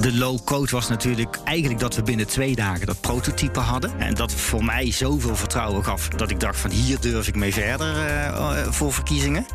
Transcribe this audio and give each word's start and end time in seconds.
De 0.00 0.14
low-code 0.14 0.70
was 0.70 0.88
natuurlijk 0.88 1.38
eigenlijk 1.44 1.80
dat 1.80 1.94
we 1.94 2.02
binnen 2.02 2.26
twee 2.26 2.54
dagen 2.54 2.86
dat 2.86 3.00
prototype 3.00 3.60
hadden. 3.60 3.98
En 3.98 4.14
dat 4.14 4.32
voor 4.32 4.64
mij 4.64 4.92
zoveel 4.92 5.36
vertrouwen 5.36 5.84
gaf 5.84 6.08
dat 6.08 6.30
ik 6.30 6.40
dacht 6.40 6.60
van 6.60 6.70
hier 6.70 7.00
durf 7.00 7.28
ik 7.28 7.34
mee 7.36 7.52
verder 7.52 7.96
uh, 7.96 8.72
voor 8.72 8.92
verkiezingen. 8.92 9.46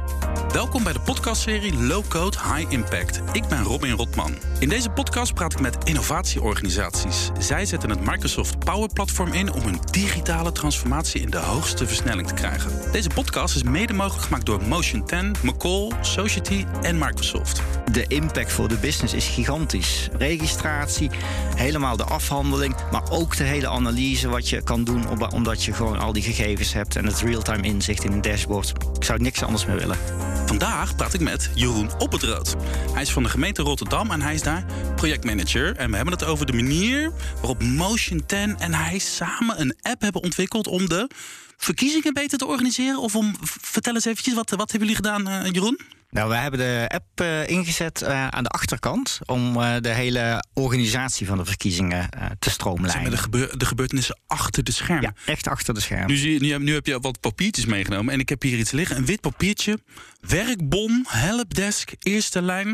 Welkom 0.51 0.83
bij 0.83 0.93
de 0.93 0.99
podcastserie 0.99 1.77
Low 1.77 2.07
Code 2.07 2.37
High 2.53 2.71
Impact. 2.71 3.21
Ik 3.31 3.47
ben 3.47 3.63
Robin 3.63 3.91
Rotman. 3.91 4.35
In 4.59 4.69
deze 4.69 4.89
podcast 4.89 5.33
praat 5.33 5.53
ik 5.53 5.59
met 5.59 5.77
innovatieorganisaties. 5.83 7.29
Zij 7.39 7.65
zetten 7.65 7.89
het 7.89 8.05
Microsoft 8.05 8.59
Power 8.59 8.89
Platform 8.93 9.33
in 9.33 9.53
om 9.53 9.61
hun 9.61 9.79
digitale 9.91 10.51
transformatie 10.51 11.21
in 11.21 11.29
de 11.29 11.37
hoogste 11.37 11.87
versnelling 11.87 12.27
te 12.27 12.33
krijgen. 12.33 12.91
Deze 12.91 13.09
podcast 13.09 13.55
is 13.55 13.63
mede 13.63 13.93
mogelijk 13.93 14.23
gemaakt 14.23 14.45
door 14.45 14.61
Motion 14.61 15.05
10, 15.05 15.35
McCall, 15.43 15.91
Society 16.01 16.65
en 16.81 16.97
Microsoft. 16.97 17.61
De 17.91 18.05
impact 18.07 18.51
voor 18.51 18.67
de 18.67 18.77
business 18.77 19.13
is 19.13 19.27
gigantisch. 19.27 20.09
Registratie, 20.37 21.09
helemaal 21.55 21.97
de 21.97 22.03
afhandeling, 22.03 22.75
maar 22.91 23.11
ook 23.11 23.37
de 23.37 23.43
hele 23.43 23.67
analyse 23.67 24.29
wat 24.29 24.49
je 24.49 24.63
kan 24.63 24.83
doen 24.83 25.31
omdat 25.33 25.63
je 25.63 25.73
gewoon 25.73 25.99
al 25.99 26.13
die 26.13 26.23
gegevens 26.23 26.73
hebt 26.73 26.95
en 26.95 27.05
het 27.05 27.19
real-time 27.21 27.63
inzicht 27.63 28.03
in 28.03 28.11
een 28.11 28.21
dashboard. 28.21 28.73
Ik 28.95 29.03
zou 29.03 29.21
niks 29.21 29.43
anders 29.43 29.65
meer 29.65 29.75
willen. 29.75 29.97
Vandaag 30.45 30.95
praat 30.95 31.13
ik 31.13 31.19
met 31.19 31.51
Jeroen 31.53 31.89
Op 31.97 32.11
het 32.11 32.23
Rood. 32.23 32.55
Hij 32.93 33.01
is 33.01 33.11
van 33.11 33.23
de 33.23 33.29
gemeente 33.29 33.61
Rotterdam 33.61 34.11
en 34.11 34.21
hij 34.21 34.33
is 34.33 34.41
daar 34.41 34.65
projectmanager. 34.95 35.75
En 35.75 35.89
we 35.89 35.95
hebben 35.95 36.13
het 36.13 36.23
over 36.23 36.45
de 36.45 36.53
manier 36.53 37.11
waarop 37.35 37.63
Motion 37.63 38.25
10 38.25 38.57
en 38.59 38.73
hij 38.73 38.97
samen 38.97 39.61
een 39.61 39.75
app 39.81 40.01
hebben 40.01 40.23
ontwikkeld 40.23 40.67
om 40.67 40.89
de 40.89 41.09
verkiezingen 41.57 42.13
beter 42.13 42.37
te 42.37 42.45
organiseren. 42.45 42.99
Of 42.99 43.15
om, 43.15 43.35
vertel 43.41 43.93
eens 43.93 44.05
eventjes, 44.05 44.33
wat, 44.33 44.49
wat 44.49 44.71
hebben 44.71 44.87
jullie 44.87 44.95
gedaan, 44.95 45.27
uh, 45.27 45.51
Jeroen? 45.51 45.79
Nou, 46.15 46.29
we 46.29 46.35
hebben 46.35 46.59
de 46.59 46.85
app 46.87 47.21
uh, 47.21 47.47
ingezet 47.47 48.01
uh, 48.01 48.27
aan 48.27 48.43
de 48.43 48.49
achterkant 48.49 49.19
om 49.25 49.57
uh, 49.57 49.75
de 49.79 49.89
hele 49.89 50.43
organisatie 50.53 51.27
van 51.27 51.37
de 51.37 51.45
verkiezingen 51.45 52.09
te 52.39 52.49
stroomlijnen. 52.49 53.11
De, 53.11 53.17
gebeur 53.17 53.57
de, 53.57 53.65
gebeurtenissen 53.65 54.19
achter 54.27 54.63
de 54.63 54.71
schermen. 54.71 55.13
Ja, 55.25 55.31
echt 55.33 55.47
achter 55.47 55.73
de 55.73 55.79
schermen. 55.79 56.07
Nu, 56.07 56.15
zie 56.15 56.33
je, 56.33 56.39
nu, 56.39 56.63
nu, 56.63 56.73
heb 56.73 56.85
je 56.85 56.99
wat 56.99 57.19
papiertjes 57.19 57.65
meegenomen 57.65 58.13
en 58.13 58.19
ik 58.19 58.29
heb 58.29 58.41
hier 58.41 58.57
iets 58.57 58.71
liggen. 58.71 58.97
Een 58.97 59.05
wit 59.05 59.21
papiertje, 59.21 59.79
werkbon, 60.19 61.05
helpdesk, 61.07 61.93
eerste 61.99 62.41
lijn. 62.41 62.67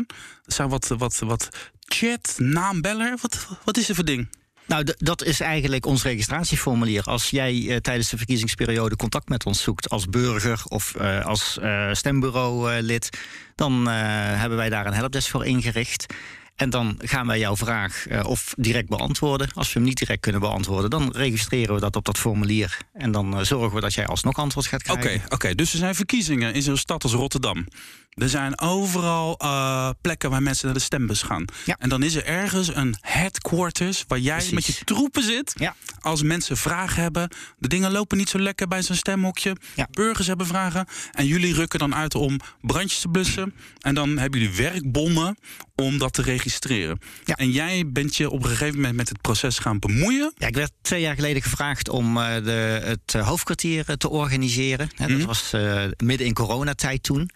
Er 0.44 0.52
zijn 0.52 0.68
wat, 0.68 0.88
wat, 0.88 1.18
wat 1.18 1.48
chat, 1.80 2.34
naambeller. 2.38 3.18
Wat, 3.20 3.48
wat 3.64 3.76
is 3.76 3.88
er 3.88 3.94
voor 3.94 4.04
ding? 4.04 4.28
Nou, 4.66 4.86
dat 4.98 5.24
is 5.24 5.40
eigenlijk 5.40 5.86
ons 5.86 6.02
registratieformulier. 6.02 7.02
Als 7.02 7.30
jij 7.30 7.54
uh, 7.54 7.76
tijdens 7.76 8.10
de 8.10 8.16
verkiezingsperiode 8.16 8.96
contact 8.96 9.28
met 9.28 9.46
ons 9.46 9.62
zoekt 9.62 9.90
als 9.90 10.06
burger 10.06 10.62
of 10.68 10.94
uh, 11.00 11.24
als 11.24 11.58
uh, 11.62 11.88
stembureaulid, 11.92 13.18
dan 13.54 13.86
hebben 13.88 14.58
wij 14.58 14.68
daar 14.68 14.86
een 14.86 14.92
helpdesk 14.92 15.30
voor 15.30 15.46
ingericht. 15.46 16.06
En 16.56 16.70
dan 16.70 16.98
gaan 16.98 17.26
wij 17.26 17.38
jouw 17.38 17.56
vraag 17.56 18.06
uh, 18.08 18.24
of 18.24 18.54
direct 18.56 18.88
beantwoorden. 18.88 19.48
Als 19.52 19.66
we 19.66 19.78
hem 19.78 19.88
niet 19.88 19.98
direct 19.98 20.20
kunnen 20.20 20.40
beantwoorden, 20.40 20.90
dan 20.90 21.10
registreren 21.12 21.74
we 21.74 21.80
dat 21.80 21.96
op 21.96 22.04
dat 22.04 22.18
formulier. 22.18 22.78
En 22.92 23.12
dan 23.12 23.38
uh, 23.38 23.44
zorgen 23.44 23.74
we 23.74 23.80
dat 23.80 23.94
jij 23.94 24.06
alsnog 24.06 24.36
antwoord 24.36 24.66
gaat 24.66 24.82
krijgen. 24.82 25.04
Oké, 25.04 25.14
okay, 25.14 25.26
okay, 25.28 25.54
dus 25.54 25.72
er 25.72 25.78
zijn 25.78 25.94
verkiezingen 25.94 26.54
in 26.54 26.62
zo'n 26.62 26.76
stad 26.76 27.02
als 27.02 27.12
Rotterdam. 27.12 27.66
Er 28.12 28.28
zijn 28.28 28.60
overal 28.60 29.38
uh, 29.42 29.90
plekken 30.00 30.30
waar 30.30 30.42
mensen 30.42 30.64
naar 30.64 30.74
de 30.74 30.80
stembus 30.80 31.22
gaan. 31.22 31.44
Ja. 31.64 31.76
En 31.78 31.88
dan 31.88 32.02
is 32.02 32.14
er 32.14 32.24
ergens 32.24 32.74
een 32.74 32.96
headquarters 33.00 34.04
waar 34.08 34.18
jij 34.18 34.36
Precies. 34.36 34.52
met 34.52 34.66
je 34.66 34.84
troepen 34.84 35.22
zit. 35.22 35.52
Ja. 35.56 35.74
Als 36.00 36.22
mensen 36.22 36.56
vragen 36.56 37.02
hebben. 37.02 37.28
De 37.58 37.68
dingen 37.68 37.92
lopen 37.92 38.18
niet 38.18 38.28
zo 38.28 38.38
lekker 38.38 38.68
bij 38.68 38.82
zo'n 38.82 38.96
stemhokje. 38.96 39.56
Ja. 39.74 39.88
Burgers 39.90 40.26
hebben 40.26 40.46
vragen. 40.46 40.86
En 41.12 41.26
jullie 41.26 41.54
rukken 41.54 41.78
dan 41.78 41.94
uit 41.94 42.14
om 42.14 42.40
brandjes 42.60 43.00
te 43.00 43.08
blussen. 43.08 43.54
En 43.80 43.94
dan 43.94 44.18
hebben 44.18 44.40
jullie 44.40 44.56
werkbonnen 44.56 45.36
om 45.82 45.98
dat 45.98 46.12
te 46.12 46.22
registreren. 46.22 46.98
Ja. 47.24 47.34
En 47.34 47.50
jij 47.50 47.84
bent 47.86 48.16
je 48.16 48.30
op 48.30 48.42
een 48.42 48.50
gegeven 48.50 48.74
moment 48.74 48.96
met 48.96 49.08
het 49.08 49.20
proces 49.20 49.58
gaan 49.58 49.78
bemoeien. 49.78 50.32
Ja, 50.36 50.46
ik 50.46 50.54
werd 50.54 50.72
twee 50.82 51.00
jaar 51.00 51.14
geleden 51.14 51.42
gevraagd 51.42 51.88
om 51.88 52.16
uh, 52.16 52.34
de, 52.34 52.80
het 52.84 53.12
hoofdkwartier 53.12 53.96
te 53.96 54.08
organiseren. 54.08 54.90
Mm 54.96 55.06
-hmm. 55.06 55.18
Dat 55.18 55.26
was 55.26 55.52
uh, 55.54 55.84
midden 55.96 56.26
in 56.26 56.34
coronatijd 56.34 57.02
toen. 57.02 57.30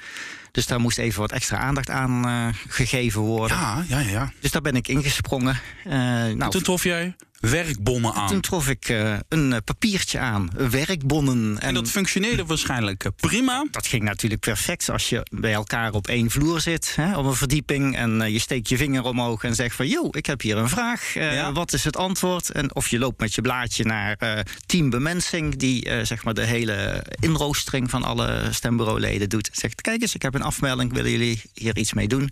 Dus 0.57 0.67
daar 0.67 0.81
moest 0.81 0.99
even 0.99 1.21
wat 1.21 1.33
extra 1.33 1.59
aandacht 1.59 1.91
aan 1.91 2.29
uh, 2.29 2.47
gegeven 2.69 3.21
worden. 3.21 3.57
Ja, 3.57 3.85
ja, 3.89 3.99
ja. 3.99 4.33
Dus 4.41 4.51
daar 4.51 4.63
ben 4.63 4.77
ik 4.77 4.89
ingesprongen. 4.89 5.61
Uh, 5.87 5.93
nou, 5.93 6.51
toen 6.51 6.63
trof 6.63 6.83
jij 6.83 7.15
werkbonnen 7.41 8.13
aan. 8.15 8.29
Toen 8.29 8.41
trof 8.41 8.69
ik 8.69 8.89
uh, 8.89 9.17
een 9.29 9.61
papiertje 9.65 10.19
aan, 10.19 10.51
werkbonnen. 10.71 11.59
En, 11.59 11.69
en 11.69 11.75
dat 11.75 11.89
functioneerde 11.89 12.45
waarschijnlijk 12.45 13.11
prima? 13.17 13.67
Dat 13.71 13.87
ging 13.87 14.03
natuurlijk 14.03 14.41
perfect 14.41 14.91
als 14.91 15.09
je 15.09 15.27
bij 15.31 15.53
elkaar 15.53 15.93
op 15.93 16.09
één 16.09 16.31
vloer 16.31 16.61
zit, 16.61 16.93
hè, 16.97 17.17
op 17.17 17.25
een 17.25 17.35
verdieping. 17.35 17.97
En 17.97 18.21
uh, 18.21 18.29
je 18.29 18.39
steekt 18.39 18.69
je 18.69 18.77
vinger 18.77 19.05
omhoog 19.05 19.45
en 19.45 19.55
zegt 19.55 19.77
van... 19.77 19.89
joh, 19.89 20.09
ik 20.11 20.27
heb 20.27 20.41
hier 20.41 20.57
een 20.57 20.69
vraag, 20.69 21.17
uh, 21.17 21.35
ja. 21.35 21.53
wat 21.53 21.73
is 21.73 21.85
het 21.85 21.97
antwoord? 21.97 22.51
En 22.51 22.75
of 22.75 22.89
je 22.89 22.99
loopt 22.99 23.21
met 23.21 23.35
je 23.35 23.41
blaadje 23.41 23.85
naar 23.85 24.45
team 24.67 24.91
bemensing... 24.91 25.57
die 25.57 26.05
zeg 26.05 26.25
maar 26.25 26.35
de 26.35 26.45
hele 26.45 27.05
inroostering 27.21 27.91
van 27.91 28.03
alle 28.03 28.49
stembureauleden 28.51 29.29
doet. 29.29 29.49
Zegt, 29.53 29.81
kijk 29.81 30.03
eens, 30.03 30.15
ik 30.15 30.23
heb 30.23 30.35
een 30.35 30.43
afmelding, 30.47 30.93
willen 30.93 31.11
jullie 31.11 31.43
hier 31.55 31.77
iets 31.77 31.93
mee 31.93 32.09
doen? 32.09 32.31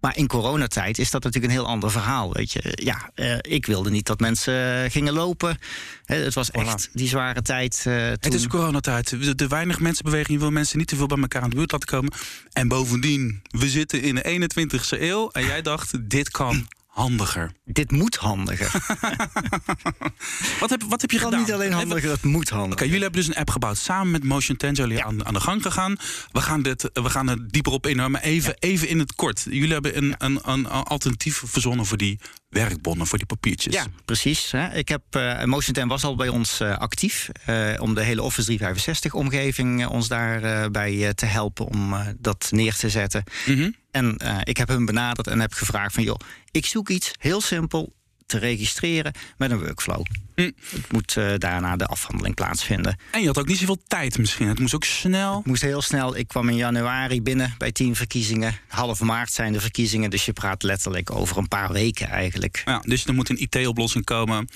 Maar 0.00 0.16
in 0.16 0.26
coronatijd 0.26 0.98
is 0.98 1.10
dat 1.10 1.22
natuurlijk 1.22 1.52
een 1.52 1.58
heel 1.58 1.68
ander 1.68 1.90
verhaal. 1.90 2.32
Weet 2.32 2.52
je, 2.52 2.78
ja, 2.82 3.10
uh, 3.14 3.36
ik 3.40 3.66
wilde 3.66 3.90
niet 3.90 4.06
dat 4.06 4.20
mensen 4.20 4.84
uh, 4.84 4.90
gingen 4.90 5.12
lopen. 5.12 5.58
He, 6.04 6.16
het 6.16 6.34
was 6.34 6.50
echt 6.50 6.88
die 6.92 7.08
zware 7.08 7.42
tijd. 7.42 7.84
Uh, 7.86 7.94
toen... 7.94 8.16
Het 8.20 8.34
is 8.34 8.46
coronatijd. 8.46 9.08
De, 9.08 9.34
de 9.34 9.48
weinig 9.48 9.80
mensenbeweging 9.80 10.38
wil 10.38 10.50
mensen 10.50 10.78
niet 10.78 10.88
te 10.88 10.96
veel 10.96 11.06
bij 11.06 11.18
elkaar 11.18 11.42
aan 11.42 11.50
de 11.50 11.56
buurt 11.56 11.72
laten 11.72 11.88
komen. 11.88 12.12
En 12.52 12.68
bovendien, 12.68 13.42
we 13.50 13.68
zitten 13.68 14.02
in 14.02 14.14
de 14.14 14.48
21ste 14.48 15.00
eeuw. 15.00 15.30
En 15.30 15.44
jij 15.44 15.62
dacht, 15.62 16.10
dit 16.10 16.30
kan 16.30 16.68
handiger. 16.96 17.50
Dit 17.64 17.90
moet 17.90 18.16
handiger. 18.16 18.72
wat, 20.60 20.70
heb, 20.70 20.82
wat 20.88 21.00
heb 21.00 21.10
je 21.10 21.18
gedaan? 21.18 21.40
Niet 21.40 21.52
alleen 21.52 21.72
handiger, 21.72 22.10
het 22.10 22.22
moet 22.22 22.48
handiger. 22.48 22.72
Oké, 22.72 22.84
jullie 22.84 23.02
hebben 23.02 23.20
dus 23.20 23.28
een 23.28 23.40
app 23.40 23.50
gebouwd. 23.50 23.78
Samen 23.78 24.10
met 24.10 24.24
Motion 24.24 24.56
10 24.56 24.72
jullie 24.72 24.96
ja. 24.96 25.04
aan, 25.04 25.26
aan, 25.26 25.34
de 25.34 25.40
gang 25.40 25.62
gegaan. 25.62 25.96
We 26.32 26.40
gaan, 26.40 26.62
dit, 26.62 26.90
we 26.92 27.10
gaan 27.10 27.28
er 27.28 27.48
dieper 27.48 27.72
op 27.72 27.86
in, 27.86 28.10
maar 28.10 28.20
even, 28.20 28.56
ja. 28.58 28.68
even 28.68 28.88
in 28.88 28.98
het 28.98 29.14
kort. 29.14 29.46
Jullie 29.50 29.72
hebben 29.72 29.96
een, 29.96 30.14
een, 30.18 30.40
een 30.42 30.66
alternatief 30.66 31.42
verzonnen 31.46 31.86
voor 31.86 31.96
die 31.96 32.18
werkbonnen, 32.48 33.06
voor 33.06 33.18
die 33.18 33.26
papiertjes. 33.26 33.74
Ja, 33.74 33.84
precies. 34.04 34.52
Ik 34.74 34.88
heb, 34.88 35.02
uh, 35.16 35.44
Motion 35.44 35.74
10 35.74 35.88
was 35.88 36.04
al 36.04 36.16
bij 36.16 36.28
ons 36.28 36.60
uh, 36.60 36.76
actief. 36.76 37.28
Uh, 37.48 37.74
om 37.78 37.94
de 37.94 38.02
hele 38.02 38.22
Office 38.22 38.46
365 38.46 39.14
omgeving 39.14 39.86
ons 39.86 40.08
daarbij 40.08 41.14
te 41.14 41.26
helpen 41.26 41.66
om 41.66 41.94
dat 42.18 42.48
neer 42.50 42.74
te 42.74 42.90
zetten. 42.90 43.24
Mm 43.46 43.56
-hmm. 43.56 43.74
En 43.96 44.14
uh, 44.24 44.38
ik 44.42 44.56
heb 44.56 44.68
hem 44.68 44.86
benaderd 44.86 45.26
en 45.26 45.40
heb 45.40 45.52
gevraagd 45.52 45.94
van... 45.94 46.02
joh, 46.02 46.18
ik 46.50 46.66
zoek 46.66 46.88
iets 46.88 47.12
heel 47.18 47.40
simpel 47.40 47.92
te 48.26 48.38
registreren 48.38 49.12
met 49.36 49.50
een 49.50 49.58
workflow. 49.58 50.04
Mm. 50.34 50.52
Het 50.70 50.92
moet 50.92 51.16
uh, 51.18 51.32
daarna 51.38 51.76
de 51.76 51.86
afhandeling 51.86 52.34
plaatsvinden. 52.34 52.98
En 53.10 53.20
je 53.20 53.26
had 53.26 53.38
ook 53.38 53.46
niet 53.46 53.58
zoveel 53.58 53.82
tijd 53.86 54.18
misschien. 54.18 54.48
Het 54.48 54.58
moest 54.58 54.74
ook 54.74 54.84
snel. 54.84 55.36
Het 55.36 55.46
moest 55.46 55.62
heel 55.62 55.82
snel. 55.82 56.16
Ik 56.16 56.28
kwam 56.28 56.48
in 56.48 56.56
januari 56.56 57.22
binnen 57.22 57.54
bij 57.58 57.72
tien 57.72 57.96
verkiezingen. 57.96 58.58
Half 58.68 59.00
maart 59.00 59.32
zijn 59.32 59.52
de 59.52 59.60
verkiezingen. 59.60 60.10
Dus 60.10 60.24
je 60.24 60.32
praat 60.32 60.62
letterlijk 60.62 61.10
over 61.10 61.36
een 61.36 61.48
paar 61.48 61.72
weken 61.72 62.08
eigenlijk. 62.08 62.62
Ja, 62.64 62.82
dus 62.86 63.04
er 63.04 63.14
moet 63.14 63.28
een 63.28 63.40
IT-oplossing 63.40 64.04
komen. 64.04 64.48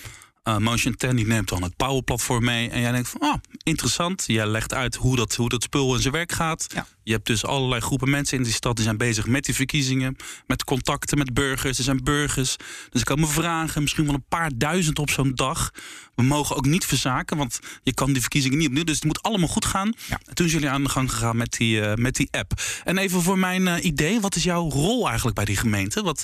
Uh, 0.49 0.56
Motion 0.56 0.97
10 0.97 1.17
die 1.17 1.27
neemt 1.27 1.49
dan 1.49 1.62
het 1.62 1.77
Power 1.77 2.03
Platform 2.03 2.45
mee. 2.45 2.71
En 2.71 2.81
jij 2.81 2.93
denkt 2.93 3.09
van, 3.09 3.21
ah, 3.21 3.34
interessant. 3.62 4.25
Jij 4.27 4.47
legt 4.47 4.75
uit 4.75 4.95
hoe 4.95 5.17
dat, 5.17 5.34
hoe 5.34 5.49
dat 5.49 5.62
spul 5.62 5.95
in 5.95 6.01
zijn 6.01 6.15
werk 6.15 6.33
gaat. 6.33 6.67
Ja. 6.75 6.87
Je 7.03 7.12
hebt 7.12 7.27
dus 7.27 7.45
allerlei 7.45 7.81
groepen 7.81 8.11
mensen 8.11 8.37
in 8.37 8.43
die 8.43 8.53
stad 8.53 8.77
die 8.77 8.84
zijn 8.84 8.97
bezig 8.97 9.27
met 9.27 9.45
die 9.45 9.55
verkiezingen. 9.55 10.17
Met 10.47 10.65
contacten 10.65 11.19
met 11.19 11.34
burgers. 11.34 11.78
Er 11.78 11.84
zijn 11.84 12.05
burgers. 12.05 12.56
Dus 12.91 13.01
er 13.01 13.06
komen 13.06 13.28
vragen. 13.28 13.83
Misschien 13.83 14.05
wel 14.05 14.15
een 14.15 14.25
paar 14.28 14.51
duizend 14.55 14.99
op 14.99 15.11
zo'n 15.11 15.34
dag. 15.34 15.71
We 16.15 16.23
mogen 16.23 16.57
ook 16.57 16.67
niet 16.67 16.84
verzaken, 16.84 17.37
want 17.37 17.59
je 17.83 17.95
kan 17.95 18.12
die 18.12 18.21
verkiezingen 18.21 18.59
niet 18.59 18.67
opnieuw. 18.67 18.84
Dus 18.84 18.95
het 18.95 19.05
moet 19.05 19.22
allemaal 19.22 19.49
goed 19.49 19.65
gaan. 19.65 19.93
Ja. 20.09 20.21
En 20.25 20.34
toen 20.34 20.49
zijn 20.49 20.61
jullie 20.61 20.75
aan 20.75 20.83
de 20.83 20.91
gang 20.91 21.12
gegaan 21.12 21.37
met 21.37 21.53
die, 21.53 21.81
uh, 21.81 21.95
met 21.95 22.15
die 22.15 22.28
app. 22.31 22.53
En 22.84 22.99
even 22.99 23.22
voor 23.22 23.39
mijn 23.39 23.62
uh, 23.62 23.84
idee, 23.84 24.21
wat 24.21 24.34
is 24.34 24.43
jouw 24.43 24.71
rol 24.71 25.07
eigenlijk 25.07 25.37
bij 25.37 25.45
die 25.45 25.57
gemeente? 25.57 26.03
Wat, 26.03 26.22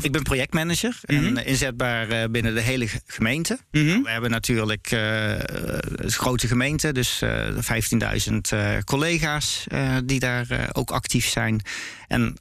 ik 0.00 0.12
ben 0.12 0.22
projectmanager 0.22 1.00
mm 1.06 1.16
-hmm. 1.16 1.36
en 1.36 1.46
inzetbaar 1.46 2.10
uh, 2.10 2.24
binnen 2.30 2.54
de 2.54 2.60
hele 2.60 2.88
gemeente. 3.06 3.58
Mm 3.70 3.88
-hmm. 3.88 4.02
We 4.02 4.10
hebben 4.10 4.30
natuurlijk 4.30 4.90
een 4.90 6.10
grote 6.10 6.46
gemeente, 6.46 6.92
dus 6.92 7.22
15.000 7.24 8.36
collega's 8.84 9.66
die 10.04 10.20
daar 10.20 10.70
ook 10.72 10.90
actief 10.90 11.28
zijn. 11.28 11.60
En 12.06 12.36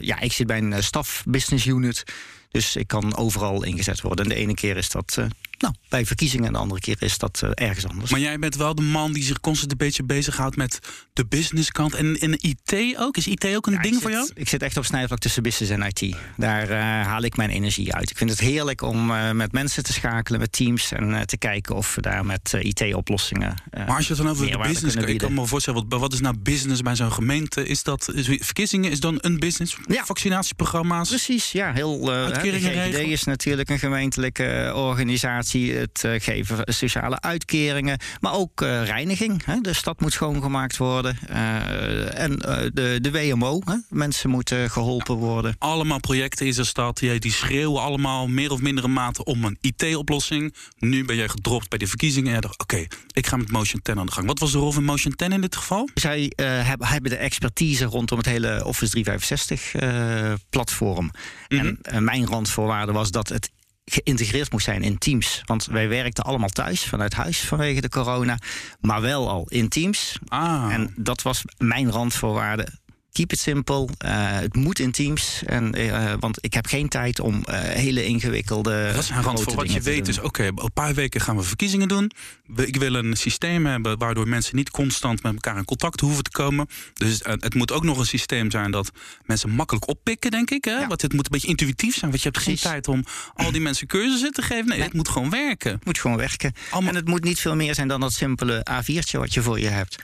ja, 0.00 0.20
ik 0.20 0.32
zit 0.32 0.46
bij 0.46 0.58
een 0.58 0.82
staf 0.82 1.24
business 1.26 1.66
unit. 1.66 2.04
Dus 2.50 2.76
ik 2.76 2.86
kan 2.86 3.16
overal 3.16 3.64
ingezet 3.64 4.00
worden. 4.00 4.24
En 4.24 4.30
de 4.30 4.36
ene 4.36 4.54
keer 4.54 4.76
is 4.76 4.90
dat 4.90 5.18
nou, 5.62 5.74
bij 5.88 6.06
verkiezingen 6.06 6.46
en 6.46 6.52
de 6.52 6.58
andere 6.58 6.80
keer 6.80 6.96
is 6.98 7.18
dat 7.18 7.42
ergens 7.54 7.86
anders. 7.86 8.10
Maar 8.10 8.20
jij 8.20 8.38
bent 8.38 8.56
wel 8.56 8.74
de 8.74 8.82
man 8.82 9.12
die 9.12 9.22
zich 9.22 9.40
constant 9.40 9.70
een 9.70 9.76
beetje 9.76 10.02
bezighoudt 10.02 10.56
met 10.56 10.78
de 11.12 11.26
businesskant 11.26 11.94
en, 11.94 12.18
en 12.18 12.36
IT 12.40 12.96
ook. 12.98 13.16
Is 13.16 13.26
IT 13.26 13.56
ook 13.56 13.66
een 13.66 13.82
ding 13.82 14.02
voor 14.02 14.10
jou? 14.10 14.30
Ik 14.34 14.48
zit 14.48 14.62
echt 14.62 14.76
op 14.76 14.84
snijvlak 14.84 15.18
tussen 15.18 15.42
business 15.42 15.72
en 15.72 15.82
IT. 15.82 16.16
Daar 16.36 16.72
haal 17.04 17.22
ik 17.22 17.36
mijn 17.36 17.50
energie 17.50 17.94
uit. 17.94 18.10
Ik 18.10 18.16
vind 18.16 18.30
het 18.30 18.40
heerlijk 18.40 18.82
om 18.82 19.06
met 19.36 19.52
mensen 19.52 19.82
te 19.82 19.92
schakelen, 19.92 20.40
met 20.40 20.52
teams 20.52 20.92
en 20.92 21.26
te 21.26 21.36
kijken 21.36 21.74
of 21.74 21.94
we 21.94 22.00
daar 22.00 22.26
met 22.26 22.52
IT-oplossingen. 22.58 23.54
maar 23.70 23.96
als 23.96 24.06
je 24.06 24.14
het 24.14 24.22
dan 24.22 24.30
over 24.30 24.50
de 24.50 24.58
business, 24.58 24.96
ik 24.96 25.18
kan 25.18 25.34
me 25.34 25.46
voorstellen, 25.46 25.88
wat, 25.88 26.00
wat 26.00 26.12
is 26.12 26.20
nou 26.20 26.36
business 26.36 26.80
bij 26.80 26.96
zo'n 26.96 27.12
gemeente? 27.12 27.66
Is 27.66 27.82
dat 27.82 28.12
is, 28.14 28.26
verkiezingen 28.26 28.90
is 28.90 29.00
dan 29.00 29.18
een 29.20 29.38
business? 29.38 29.76
Ja. 29.86 30.04
Vaccinatieprogramma's? 30.04 31.08
Precies, 31.08 31.52
ja. 31.52 31.72
Heel, 31.72 32.12
uh, 32.12 32.26
GGD 32.26 32.98
is 32.98 33.24
natuurlijk 33.24 33.68
een 33.68 33.78
gemeentelijke 33.78 34.72
organisatie. 34.74 35.51
Het 35.58 36.02
uh, 36.06 36.20
geven 36.20 36.74
sociale 36.74 37.20
uitkeringen, 37.20 37.98
maar 38.20 38.32
ook 38.32 38.60
uh, 38.60 38.84
reiniging. 38.84 39.44
Hè. 39.44 39.60
De 39.60 39.72
stad 39.72 40.00
moet 40.00 40.12
schoongemaakt 40.12 40.76
worden. 40.76 41.18
en 42.14 42.36
de, 42.74 42.98
de 43.00 43.10
WMO, 43.10 43.60
hè. 43.64 43.74
mensen 43.88 44.30
moeten 44.30 44.70
geholpen 44.70 45.14
worden. 45.14 45.56
Allemaal 45.58 46.00
projecten 46.00 46.46
in 46.46 46.52
de 46.52 46.64
stad, 46.64 46.98
die, 46.98 47.18
die 47.18 47.32
schreeuwen 47.32 47.82
allemaal 47.82 48.28
meer 48.28 48.50
of 48.50 48.60
mindere 48.60 48.88
mate 48.88 49.24
om 49.24 49.44
een 49.44 49.58
IT-oplossing. 49.60 50.54
Nu 50.78 51.04
ben 51.04 51.16
jij 51.16 51.28
gedropt 51.28 51.68
bij 51.68 51.78
de 51.78 51.86
verkiezingen 51.86 52.34
en 52.34 52.40
dacht, 52.40 52.60
oké, 52.60 52.86
ik 53.12 53.26
ga 53.26 53.36
met 53.36 53.50
Motion 53.50 53.82
10 53.82 53.98
aan 53.98 54.06
de 54.06 54.12
gang. 54.12 54.26
Wat 54.26 54.38
was 54.38 54.52
de 54.52 54.58
rol 54.58 54.72
van 54.72 54.84
Motion 54.84 55.14
10 55.14 55.32
in 55.32 55.40
dit 55.40 55.56
geval? 55.56 55.88
Zij 55.94 56.32
hebben, 56.36 56.86
hebben 56.86 57.10
de 57.10 57.16
expertise 57.16 57.84
rondom 57.84 58.18
het 58.18 58.26
hele 58.26 58.64
Office 58.64 58.90
365 58.90 59.74
uh, 59.74 60.32
platform. 60.50 61.10
En 61.48 61.78
uh, 61.92 61.98
mijn 61.98 62.26
randvoorwaarde 62.26 62.92
was 62.92 63.10
dat 63.10 63.28
het 63.28 63.50
geïntegreerd 63.84 64.52
moest 64.52 64.64
zijn 64.64 64.82
in 64.82 64.98
Teams. 64.98 65.42
Want 65.44 65.64
wij 65.64 65.88
werkten 65.88 66.24
allemaal 66.24 66.48
thuis, 66.48 66.84
vanuit 66.84 67.14
huis 67.14 67.40
vanwege 67.40 67.80
de 67.80 67.88
corona. 67.88 68.38
Maar 68.80 69.00
wel 69.00 69.28
al 69.28 69.46
in 69.48 69.68
Teams. 69.68 70.18
Ah. 70.28 70.68
En 70.72 70.94
dat 70.96 71.22
was 71.22 71.42
mijn 71.58 71.90
randvoorwaarde 71.90 72.68
keep 73.12 73.32
it 73.32 73.38
simple. 73.38 73.88
Uh, 74.04 74.38
het 74.38 74.56
moet 74.56 74.78
in 74.78 74.90
teams. 74.90 75.42
En, 75.46 75.80
uh, 75.80 76.12
want 76.20 76.38
ik 76.40 76.54
heb 76.54 76.66
geen 76.66 76.88
tijd 76.88 77.20
om 77.20 77.34
uh, 77.34 77.58
hele 77.58 78.04
ingewikkelde. 78.04 78.90
Dat 78.94 79.02
is 79.02 79.08
een 79.08 79.22
rand 79.22 79.42
voor 79.42 79.54
wat 79.54 79.72
je 79.72 79.80
weet. 79.80 80.08
Is 80.08 80.18
oké, 80.18 80.26
okay, 80.26 80.46
een 80.46 80.72
paar 80.74 80.94
weken 80.94 81.20
gaan 81.20 81.36
we 81.36 81.42
verkiezingen 81.42 81.88
doen. 81.88 82.10
Ik 82.56 82.76
wil 82.76 82.94
een 82.94 83.16
systeem 83.16 83.66
hebben 83.66 83.98
waardoor 83.98 84.28
mensen 84.28 84.56
niet 84.56 84.70
constant 84.70 85.22
met 85.22 85.32
elkaar 85.32 85.56
in 85.56 85.64
contact 85.64 86.00
hoeven 86.00 86.22
te 86.22 86.30
komen. 86.30 86.66
Dus 86.94 87.20
het 87.22 87.54
moet 87.54 87.72
ook 87.72 87.84
nog 87.84 87.98
een 87.98 88.06
systeem 88.06 88.50
zijn 88.50 88.70
dat 88.70 88.90
mensen 89.24 89.50
makkelijk 89.50 89.88
oppikken, 89.88 90.30
denk 90.30 90.50
ik. 90.50 90.64
Hè? 90.64 90.78
Ja. 90.78 90.86
Want 90.86 91.02
het 91.02 91.12
moet 91.12 91.24
een 91.24 91.30
beetje 91.30 91.48
intuïtief 91.48 91.94
zijn. 91.94 92.10
Want 92.10 92.22
je 92.22 92.28
hebt 92.28 92.42
geen 92.42 92.56
tijd 92.56 92.88
om 92.88 93.04
al 93.34 93.52
die 93.52 93.60
mensen 93.60 93.86
cursussen 93.86 94.32
te 94.32 94.42
geven. 94.42 94.66
Nee, 94.66 94.78
nee. 94.78 94.86
het 94.86 94.96
moet 94.96 95.08
gewoon 95.08 95.30
werken. 95.30 95.72
Het 95.72 95.84
moet 95.84 95.98
gewoon 95.98 96.16
werken. 96.16 96.52
Allemaal... 96.70 96.90
En 96.90 96.96
het 96.96 97.08
moet 97.08 97.24
niet 97.24 97.40
veel 97.40 97.56
meer 97.56 97.74
zijn 97.74 97.88
dan 97.88 98.00
dat 98.00 98.12
simpele 98.12 98.66
A4'tje 98.70 99.18
wat 99.18 99.34
je 99.34 99.42
voor 99.42 99.60
je 99.60 99.68
hebt. 99.68 99.98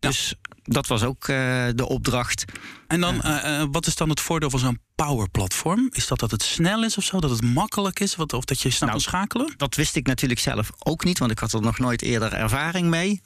Dus 0.00 0.34
dat 0.62 0.86
was 0.86 1.02
ook 1.02 1.28
uh, 1.28 1.36
de 1.74 1.88
opdracht. 1.88 2.44
En 2.86 3.00
dan, 3.00 3.14
uh, 3.24 3.64
wat 3.70 3.86
is 3.86 3.94
dan 3.94 4.08
het 4.08 4.20
voordeel 4.20 4.50
van 4.50 4.58
zo'n 4.58 4.80
power-platform? 4.94 5.88
Is 5.92 6.06
dat 6.06 6.18
dat 6.18 6.30
het 6.30 6.42
snel 6.42 6.84
is 6.84 6.96
of 6.96 7.04
zo? 7.04 7.20
Dat 7.20 7.30
het 7.30 7.42
makkelijk 7.42 8.00
is? 8.00 8.16
Wat, 8.16 8.32
of 8.32 8.44
dat 8.44 8.60
je 8.60 8.70
snel 8.70 8.88
nou, 8.88 9.02
kan 9.02 9.10
schakelen? 9.10 9.54
Dat 9.56 9.74
wist 9.74 9.96
ik 9.96 10.06
natuurlijk 10.06 10.40
zelf 10.40 10.70
ook 10.78 11.04
niet, 11.04 11.18
want 11.18 11.30
ik 11.30 11.38
had 11.38 11.52
er 11.52 11.60
nog 11.60 11.78
nooit 11.78 12.02
eerder 12.02 12.32
ervaring 12.32 12.88
mee. 12.88 13.20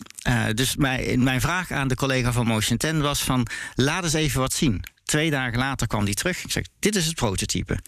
Dus 0.54 0.76
mijn, 0.76 1.22
mijn 1.22 1.40
vraag 1.40 1.70
aan 1.70 1.88
de 1.88 1.94
collega 1.94 2.32
van 2.32 2.46
Motion 2.46 2.76
10 2.76 3.00
was 3.00 3.22
van... 3.22 3.46
laat 3.74 4.04
eens 4.04 4.12
even 4.12 4.40
wat 4.40 4.52
zien. 4.52 4.82
Twee 5.04 5.30
dagen 5.30 5.58
later 5.58 5.86
kwam 5.86 6.04
die 6.04 6.14
terug. 6.14 6.44
Ik 6.44 6.50
zeg, 6.50 6.64
dit 6.78 6.96
is 6.96 7.06
het 7.06 7.14
prototype. 7.14 7.78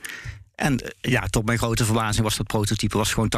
En 0.56 0.80
eh, 0.80 1.10
ja, 1.12 1.26
tot 1.26 1.44
mijn 1.44 1.58
grote 1.58 1.84
verbazing 1.84 2.22
was 2.24 2.36
dat 2.36 2.46
prototype 2.46 2.96
was 2.96 3.12
gewoon 3.12 3.32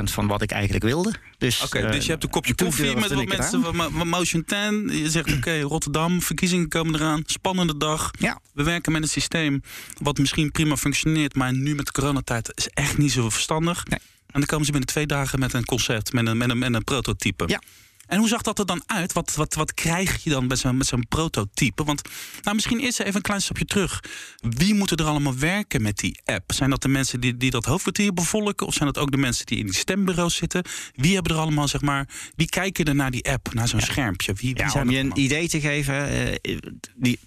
80% 0.00 0.02
van 0.02 0.26
wat 0.26 0.42
ik 0.42 0.50
eigenlijk 0.50 0.84
wilde. 0.84 1.14
Dus, 1.38 1.58
dus 1.70 2.04
je 2.04 2.10
hebt 2.10 2.24
een 2.24 2.30
kopje 2.30 2.54
koffie 2.54 2.96
met 2.96 3.12
wat 3.12 3.26
mensen 3.26 3.62
van 3.62 4.08
Motion 4.08 4.44
10. 4.44 4.88
Je 4.92 5.10
zegt, 5.10 5.32
oké, 5.36 5.60
Rotterdam, 5.60 6.22
verkiezingen 6.22 6.68
komen 6.68 6.94
eraan. 6.94 7.22
Spannende 7.26 7.76
dag. 7.76 8.10
Ja. 8.18 8.40
We 8.52 8.62
werken 8.62 8.92
met 8.92 9.02
een 9.02 9.08
systeem 9.08 9.62
wat 9.98 10.18
misschien 10.18 10.50
prima 10.50 10.76
functioneert... 10.76 11.34
maar 11.34 11.52
nu 11.52 11.74
met 11.74 11.86
de 11.86 11.92
coronatijd 11.92 12.52
is 12.54 12.68
echt 12.68 12.98
niet 12.98 13.12
zo 13.12 13.30
verstandig. 13.30 13.84
Nee. 13.84 13.98
En 14.26 14.38
dan 14.40 14.46
komen 14.46 14.64
ze 14.64 14.70
binnen 14.70 14.90
twee 14.90 15.06
dagen 15.06 15.38
met 15.38 15.52
een 15.52 15.64
concept, 15.64 16.12
met 16.12 16.26
een, 16.26 16.36
met 16.36 16.50
een, 16.50 16.58
met 16.58 16.74
een 16.74 16.84
prototype. 16.84 17.44
Ja. 17.46 17.60
En 18.10 18.18
hoe 18.18 18.28
zag 18.28 18.42
dat 18.42 18.58
er 18.58 18.66
dan 18.66 18.82
uit? 18.86 19.12
Wat, 19.12 19.34
wat, 19.34 19.54
wat 19.54 19.74
krijg 19.74 20.24
je 20.24 20.30
dan 20.30 20.46
met 20.46 20.58
zo'n, 20.58 20.76
met 20.76 20.86
zo'n 20.86 21.06
prototype? 21.08 21.84
Want 21.84 22.02
nou, 22.42 22.54
misschien 22.54 22.80
eerst 22.80 23.00
even 23.00 23.14
een 23.14 23.22
klein 23.22 23.42
stapje 23.42 23.64
terug. 23.64 24.02
Wie 24.40 24.74
moeten 24.74 24.96
er 24.96 25.04
allemaal 25.04 25.36
werken 25.36 25.82
met 25.82 25.98
die 25.98 26.20
app? 26.24 26.52
Zijn 26.52 26.70
dat 26.70 26.82
de 26.82 26.88
mensen 26.88 27.20
die, 27.20 27.36
die 27.36 27.50
dat 27.50 27.64
hoofdkwartier 27.64 28.14
bevolken? 28.14 28.66
Of 28.66 28.74
zijn 28.74 28.92
dat 28.92 29.02
ook 29.02 29.10
de 29.10 29.16
mensen 29.16 29.46
die 29.46 29.58
in 29.58 29.66
die 29.66 29.74
stembureaus 29.74 30.36
zitten? 30.36 30.62
Wie 30.94 31.14
hebben 31.14 31.32
er 31.32 31.40
allemaal, 31.40 31.68
zeg 31.68 31.80
maar, 31.80 32.08
wie 32.36 32.48
kijken 32.48 32.84
er 32.84 32.94
naar 32.94 33.10
die 33.10 33.30
app, 33.30 33.54
naar 33.54 33.68
zo'n 33.68 33.80
schermpje? 33.80 34.32
Wie, 34.32 34.54
wie 34.54 34.62
ja, 34.62 34.70
zijn 34.70 34.86
om 34.86 34.90
je 34.90 34.98
een 34.98 35.18
idee 35.18 35.48
te 35.48 35.60
geven, 35.60 36.28
uh, 36.42 36.56
die, 36.94 37.18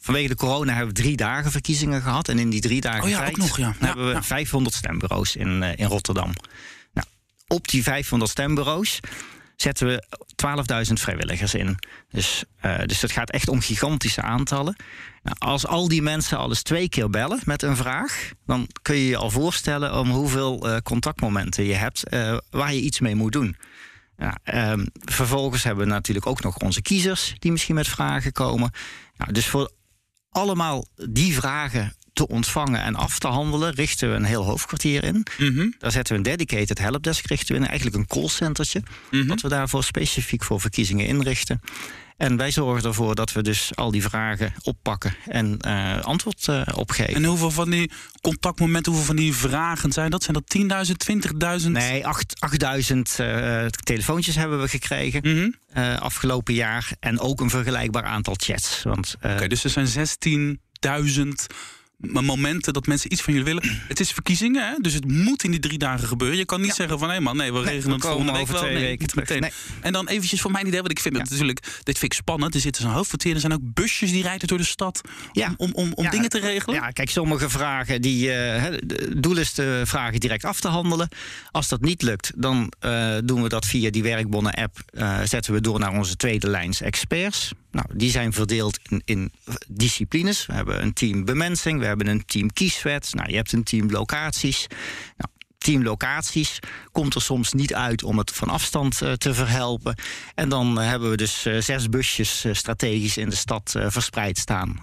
vanwege 0.00 0.28
de 0.28 0.34
corona 0.34 0.74
hebben 0.74 0.94
we 0.94 1.02
drie 1.02 1.16
dagen 1.16 1.50
verkiezingen 1.50 2.02
gehad. 2.02 2.28
En 2.28 2.38
in 2.38 2.50
die 2.50 2.60
drie 2.60 2.80
dagen 2.80 3.02
oh 3.02 3.08
ja, 3.08 3.18
tijd 3.18 3.36
nog, 3.36 3.58
ja. 3.58 3.74
hebben 3.78 4.06
we 4.06 4.12
ja. 4.12 4.22
500 4.22 4.74
stembureaus 4.74 5.36
in, 5.36 5.62
uh, 5.62 5.76
in 5.76 5.86
Rotterdam. 5.86 6.32
Nou, 6.92 7.06
op 7.46 7.68
die 7.68 7.82
500 7.82 8.30
stembureaus 8.30 9.00
zetten 9.56 9.86
we 9.86 10.04
12.000 10.86 10.92
vrijwilligers 10.92 11.54
in. 11.54 11.78
Dus, 12.10 12.44
uh, 12.64 12.78
dus 12.86 13.02
het 13.02 13.12
gaat 13.12 13.30
echt 13.30 13.48
om 13.48 13.60
gigantische 13.60 14.22
aantallen. 14.22 14.76
Nou, 15.22 15.36
als 15.38 15.66
al 15.66 15.88
die 15.88 16.02
mensen 16.02 16.38
al 16.38 16.48
eens 16.48 16.62
twee 16.62 16.88
keer 16.88 17.10
bellen 17.10 17.40
met 17.44 17.62
een 17.62 17.76
vraag, 17.76 18.30
dan 18.46 18.68
kun 18.82 18.96
je 18.96 19.06
je 19.06 19.16
al 19.16 19.30
voorstellen 19.30 19.98
om 19.98 20.10
hoeveel 20.10 20.68
uh, 20.68 20.76
contactmomenten 20.76 21.64
je 21.64 21.74
hebt 21.74 22.02
uh, 22.14 22.36
waar 22.50 22.74
je 22.74 22.80
iets 22.80 23.00
mee 23.00 23.14
moet 23.14 23.32
doen. 23.32 23.56
Ja, 24.16 24.70
um, 24.72 24.86
vervolgens 24.92 25.62
hebben 25.62 25.84
we 25.84 25.92
natuurlijk 25.92 26.26
ook 26.26 26.42
nog 26.42 26.56
onze 26.56 26.82
kiezers 26.82 27.34
die 27.38 27.52
misschien 27.52 27.74
met 27.74 27.88
vragen 27.88 28.32
komen. 28.32 28.70
Nou, 29.16 29.32
dus 29.32 29.46
voor 29.46 29.70
allemaal 30.30 30.86
die 31.10 31.34
vragen 31.34 31.94
te 32.12 32.28
ontvangen 32.28 32.82
en 32.82 32.94
af 32.94 33.18
te 33.18 33.28
handelen, 33.28 33.74
richten 33.74 34.10
we 34.10 34.16
een 34.16 34.24
heel 34.24 34.44
hoofdkwartier 34.44 35.04
in. 35.04 35.26
Mm 35.38 35.56
-hmm. 35.56 35.74
Daar 35.78 35.92
zetten 35.92 36.12
we 36.12 36.18
een 36.18 36.36
dedicated 36.36 36.78
helpdesk 36.78 37.26
richten 37.26 37.54
we 37.54 37.60
in, 37.60 37.66
eigenlijk 37.66 37.96
een 37.96 38.06
callcentertje, 38.06 38.78
mm 38.78 39.18
-hmm. 39.18 39.28
dat 39.28 39.40
we 39.40 39.48
daarvoor 39.48 39.84
specifiek 39.84 40.44
voor 40.44 40.60
verkiezingen 40.60 41.06
inrichten. 41.06 41.60
En 42.16 42.36
wij 42.36 42.50
zorgen 42.50 42.88
ervoor 42.88 43.14
dat 43.14 43.32
we 43.32 43.42
dus 43.42 43.70
al 43.74 43.90
die 43.90 44.02
vragen 44.02 44.54
oppakken 44.62 45.14
en 45.28 45.58
uh, 45.66 46.00
antwoord 46.00 46.46
uh, 46.46 46.62
opgeven. 46.74 47.14
En 47.14 47.24
hoeveel 47.24 47.50
van 47.50 47.70
die 47.70 47.90
contactmomenten, 48.20 48.92
hoeveel 48.92 49.14
van 49.14 49.22
die 49.22 49.34
vragen 49.34 49.92
zijn 49.92 50.10
dat? 50.10 50.22
Zijn 50.22 50.42
dat 50.44 50.88
10.000, 50.88 51.62
20.000? 51.62 51.70
Nee, 51.70 52.02
8.000 52.02 52.98
uh, 53.20 53.66
telefoontjes 53.66 54.34
hebben 54.34 54.60
we 54.60 54.68
gekregen 54.68 55.20
mm 55.24 55.54
-hmm. 55.72 55.94
afgelopen 55.94 56.54
jaar. 56.54 56.92
En 57.00 57.20
ook 57.20 57.40
een 57.40 57.50
vergelijkbaar 57.50 58.04
aantal 58.04 58.34
chats. 58.36 58.82
Oké, 58.86 58.98
okay, 59.22 59.48
dus 59.48 59.64
er 59.64 59.86
zijn 59.86 60.08
16.000 61.26 61.28
momenten 62.10 62.72
dat 62.72 62.86
mensen 62.86 63.12
iets 63.12 63.22
van 63.22 63.32
jullie 63.32 63.54
willen. 63.54 63.80
Het 63.88 64.00
is 64.00 64.10
verkiezingen, 64.10 64.68
hè? 64.68 64.74
dus 64.80 64.94
het 64.94 65.10
moet 65.10 65.44
in 65.44 65.50
die 65.50 65.60
drie 65.60 65.78
dagen 65.78 66.08
gebeuren. 66.08 66.38
Je 66.38 66.44
kan 66.44 66.60
niet 66.60 66.68
ja. 66.68 66.74
zeggen 66.74 66.98
van 66.98 67.10
hé 67.10 67.20
man, 67.20 67.36
nee, 67.36 67.52
we 67.52 67.58
nee, 67.58 67.74
regelen 67.74 67.94
het 67.94 68.06
volgende 68.06 68.32
week 68.32 68.46
wel. 68.46 68.60
Twee 68.60 68.96
nee. 69.26 69.40
Nee. 69.40 69.50
En 69.80 69.92
dan 69.92 70.08
eventjes 70.08 70.40
voor 70.40 70.50
mijn 70.50 70.66
idee, 70.66 70.80
want 70.80 70.90
ik 70.90 71.00
vind 71.00 71.16
het 71.16 71.30
natuurlijk, 71.30 71.62
dit 71.82 71.98
vind 71.98 72.12
ik 72.12 72.18
spannend. 72.18 72.54
Er 72.54 72.60
zitten 72.60 72.82
zo'n 72.82 72.92
hoofdkwartier, 72.92 73.34
er 73.34 73.40
zijn 73.40 73.52
ook 73.52 73.74
busjes 73.74 74.10
die 74.10 74.22
rijden 74.22 74.48
door 74.48 74.58
de 74.58 74.64
stad 74.64 75.00
ja. 75.32 75.54
om, 75.56 75.70
om, 75.72 75.92
om 75.94 76.10
dingen 76.10 76.28
te 76.28 76.38
regelen. 76.38 76.76
Ja, 76.76 76.90
kijk, 76.90 77.10
sommige 77.10 77.50
vragen, 77.50 78.02
die, 78.02 78.28
uh, 78.28 78.62
het 78.62 79.22
doel 79.22 79.36
is 79.36 79.54
de 79.54 79.82
vragen 79.84 80.20
direct 80.20 80.44
af 80.44 80.60
te 80.60 80.68
handelen. 80.68 81.08
Als 81.50 81.68
dat 81.68 81.80
niet 81.80 82.02
lukt, 82.02 82.32
dan 82.36 82.72
uh, 82.84 83.16
doen 83.24 83.42
we 83.42 83.48
dat 83.48 83.66
via 83.66 83.90
die 83.90 84.02
werkbonnen-app. 84.02 84.76
Uh, 84.92 85.18
zetten 85.24 85.52
we 85.52 85.60
door 85.60 85.78
naar 85.78 85.92
onze 85.92 86.16
tweede 86.16 86.50
lijns 86.50 86.80
experts. 86.80 87.52
Nou, 87.72 87.86
die 87.94 88.10
zijn 88.10 88.32
verdeeld 88.32 88.78
in, 88.88 89.02
in, 89.04 89.32
disciplines. 89.68 90.46
We 90.46 90.52
hebben 90.52 90.82
een 90.82 90.92
team 90.92 91.24
bemensing, 91.24 91.78
we 91.78 91.86
hebben 91.86 92.06
een 92.06 92.24
team 92.24 92.52
kieswet. 92.52 93.14
Nou, 93.14 93.30
je 93.30 93.36
hebt 93.36 93.52
een 93.52 93.62
team 93.62 93.90
locaties. 93.90 94.66
Nou, 95.16 95.30
team 95.62 95.82
locaties 95.82 96.58
komt 96.92 97.14
er 97.14 97.22
soms 97.22 97.52
niet 97.52 97.74
uit 97.74 98.02
om 98.02 98.18
het 98.18 98.30
van 98.30 98.48
afstand 98.48 99.02
uh, 99.02 99.12
te 99.12 99.34
verhelpen. 99.34 99.96
En 100.34 100.48
dan 100.48 100.80
uh, 100.80 100.88
hebben 100.88 101.10
we 101.10 101.16
dus 101.16 101.46
uh, 101.46 101.60
zes 101.60 101.88
busjes 101.88 102.46
strategisch 102.52 103.16
in 103.16 103.28
de 103.28 103.36
stad 103.36 103.74
verspreid 103.86 104.38
staan. 104.38 104.80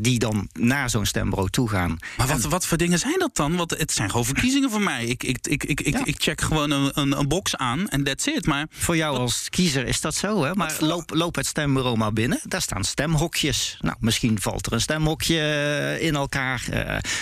die 0.00 0.18
dan 0.18 0.48
naar 0.52 0.90
zo'n 0.90 1.06
stembureau 1.06 1.50
toe 1.50 1.68
gaan. 1.68 1.98
Maar 2.16 2.26
wat, 2.26 2.44
en... 2.44 2.50
wat 2.50 2.66
voor 2.66 2.78
dingen 2.78 2.98
zijn 2.98 3.18
dat 3.18 3.36
dan? 3.36 3.56
Want 3.56 3.70
het 3.70 3.92
zijn 3.92 4.10
gewoon 4.10 4.24
verkiezingen 4.24 4.70
voor 4.70 4.80
mij. 4.80 5.04
Ik, 5.04 5.22
ik, 5.22 5.46
ik, 5.46 5.62
ik, 5.62 5.88
ja. 5.88 6.04
ik 6.04 6.14
check 6.18 6.40
gewoon 6.40 6.70
een, 6.70 6.90
een, 6.94 7.18
een, 7.18 7.28
box 7.28 7.56
aan 7.56 7.88
en 7.88 8.04
that's 8.04 8.26
it. 8.26 8.46
Maar 8.46 8.66
voor 8.70 8.96
jou 8.96 9.12
wat... 9.12 9.20
als 9.20 9.48
kiezer 9.48 9.86
is 9.86 10.00
dat 10.00 10.14
zo, 10.14 10.44
hè? 10.44 10.54
Maar 10.54 10.76
loop, 10.80 11.10
loop 11.14 11.34
het 11.34 11.46
stembureau 11.46 11.96
maar 11.96 12.12
binnen. 12.12 12.40
Daar 12.42 12.62
staan 12.62 12.84
stemhokjes. 12.84 13.76
Nou, 13.80 13.96
misschien 14.00 14.40
valt 14.40 14.66
er 14.66 14.72
een 14.72 14.80
stemhokje 14.80 15.98
in 16.00 16.14
elkaar. 16.14 16.62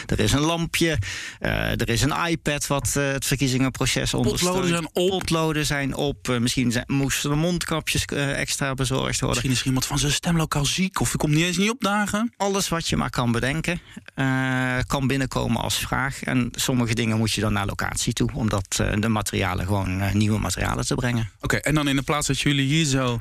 er 0.07 0.21
is 0.21 0.33
een 0.33 0.41
lampje. 0.41 0.99
er 1.41 1.89
is 1.89 2.03
een 2.03 2.27
iPad 2.27 2.67
wat 2.67 2.98
het 3.03 3.27
verkiezingenproces 3.27 4.15
ondersteunt. 4.15 4.55
Potloden 4.55 4.77
zijn 4.79 4.91
op. 4.93 5.19
Potloden 5.19 5.67
zijn 5.67 5.95
op. 5.95 6.39
misschien 6.41 6.73
zijn, 6.73 6.85
moesten 6.87 7.31
er 7.31 7.37
mondkapjes 7.37 8.05
extra 8.05 8.75
bezorgd 8.75 9.21
worden. 9.21 9.29
Misschien 9.29 9.51
is 9.51 9.61
er 9.61 9.67
iemand 9.67 9.87
van 9.87 9.99
zijn 9.99 10.13
stemlokaal 10.13 10.65
ziek 10.65 11.01
of 11.01 11.13
je 11.13 11.19
komt 11.19 11.35
niet 11.35 11.45
eens 11.45 11.57
niet 11.57 11.71
opdagen. 11.71 12.33
Alles 12.37 12.69
wat 12.69 12.89
je 12.89 12.97
maar 12.97 13.11
kan 13.11 13.33
bedenken, 13.33 13.81
kan 14.87 15.07
binnenkomen 15.07 15.61
als 15.63 15.79
vraag. 15.79 16.23
En 16.23 16.49
sommige 16.53 16.95
dingen 16.95 17.19
moet 17.19 17.33
je 17.33 17.41
dan 17.41 17.53
naar 17.53 17.67
locatie 17.67 18.13
toe, 18.13 18.31
omdat 18.35 18.83
de 18.99 19.09
materialen 19.09 19.67
gewoon 19.67 20.17
nieuwe 20.19 20.39
materialen 20.39 20.87
te 20.87 20.95
brengen. 20.95 21.31
Oké, 21.41 21.57
en 21.57 21.75
dan 21.75 21.89
in 21.89 21.97
de 21.97 22.03
plaats 22.03 22.27
dat 22.27 22.41
jullie 22.41 22.67
hier 22.67 22.85
zo 22.85 23.19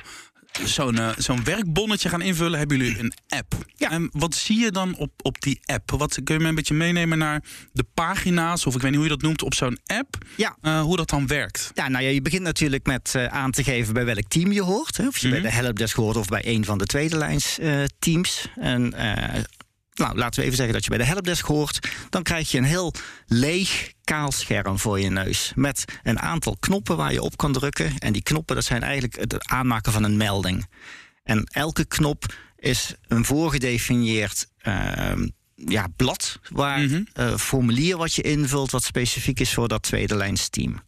zo'n 0.63 0.95
uh, 0.95 1.09
zo'n 1.17 1.43
werkbonnetje 1.43 2.09
gaan 2.09 2.21
invullen, 2.21 2.59
hebben 2.59 2.77
jullie 2.77 2.99
een 2.99 3.13
app. 3.27 3.55
Ja. 3.75 3.91
En 3.91 4.09
wat 4.11 4.35
zie 4.35 4.59
je 4.59 4.71
dan 4.71 4.95
op, 4.95 5.11
op 5.21 5.41
die 5.41 5.59
app? 5.65 5.91
Wat 5.91 6.19
kun 6.23 6.35
je 6.35 6.41
me 6.41 6.47
een 6.47 6.55
beetje 6.55 6.73
meenemen 6.73 7.17
naar 7.17 7.43
de 7.73 7.85
pagina's, 7.93 8.65
of 8.65 8.75
ik 8.75 8.81
weet 8.81 8.91
niet 8.91 8.99
hoe 8.99 9.09
je 9.09 9.15
dat 9.15 9.21
noemt, 9.21 9.43
op 9.43 9.53
zo'n 9.53 9.79
app? 9.85 10.17
Ja. 10.35 10.57
Uh, 10.61 10.81
hoe 10.81 10.97
dat 10.97 11.09
dan 11.09 11.27
werkt? 11.27 11.71
Ja, 11.73 11.87
nou 11.87 12.03
ja, 12.03 12.09
je 12.09 12.21
begint 12.21 12.41
natuurlijk 12.41 12.85
met 12.85 13.13
uh, 13.15 13.25
aan 13.25 13.51
te 13.51 13.63
geven 13.63 13.93
bij 13.93 14.05
welk 14.05 14.27
team 14.27 14.51
je 14.51 14.61
hoort. 14.61 14.97
Hè? 14.97 15.07
Of 15.07 15.17
je 15.17 15.27
mm 15.27 15.33
-hmm. 15.33 15.41
bij 15.41 15.51
de 15.51 15.57
helpdesk 15.57 15.95
hoort 15.95 16.17
of 16.17 16.27
bij 16.27 16.41
een 16.45 16.65
van 16.65 16.77
de 16.77 16.85
tweede 16.85 17.17
lijns 17.17 17.59
teams. 17.99 18.47
En 18.55 18.93
nou, 19.97 20.17
laten 20.17 20.39
we 20.39 20.45
even 20.45 20.57
zeggen 20.57 20.73
dat 20.73 20.83
je 20.83 20.89
bij 20.89 20.99
de 20.99 21.05
helpdesk 21.05 21.45
hoort. 21.45 21.89
Dan 22.09 22.23
krijg 22.23 22.51
je 22.51 22.57
een 22.57 22.63
heel 22.63 22.93
leeg, 23.25 23.93
kaal 24.03 24.31
scherm 24.31 24.79
voor 24.79 24.99
je 24.99 25.09
neus. 25.09 25.51
Met 25.55 25.85
een 26.03 26.19
aantal 26.19 26.57
knoppen 26.59 26.97
waar 26.97 27.13
je 27.13 27.21
op 27.21 27.37
kan 27.37 27.53
drukken. 27.53 27.97
En 27.97 28.13
die 28.13 28.23
knoppen, 28.23 28.55
dat 28.55 28.65
zijn 28.65 28.83
eigenlijk 28.83 29.15
het 29.15 29.47
aanmaken 29.47 29.91
van 29.91 30.03
een 30.03 30.17
melding. 30.17 30.65
En 31.23 31.43
elke 31.43 31.85
knop 31.85 32.35
is 32.57 32.93
een 33.07 33.25
voorgedefinieerd 33.25 34.47
uh, 34.67 35.11
ja, 35.55 35.87
blad, 35.95 36.39
waar 36.49 36.79
mm 36.79 37.05
formulier 37.37 37.97
wat 37.97 38.13
je 38.13 38.21
invult, 38.21 38.71
wat 38.71 38.83
specifiek 38.83 39.39
is 39.39 39.53
voor 39.53 39.67
dat 39.67 39.83
tweede 39.83 40.15
lijns 40.15 40.49
team. 40.49 40.81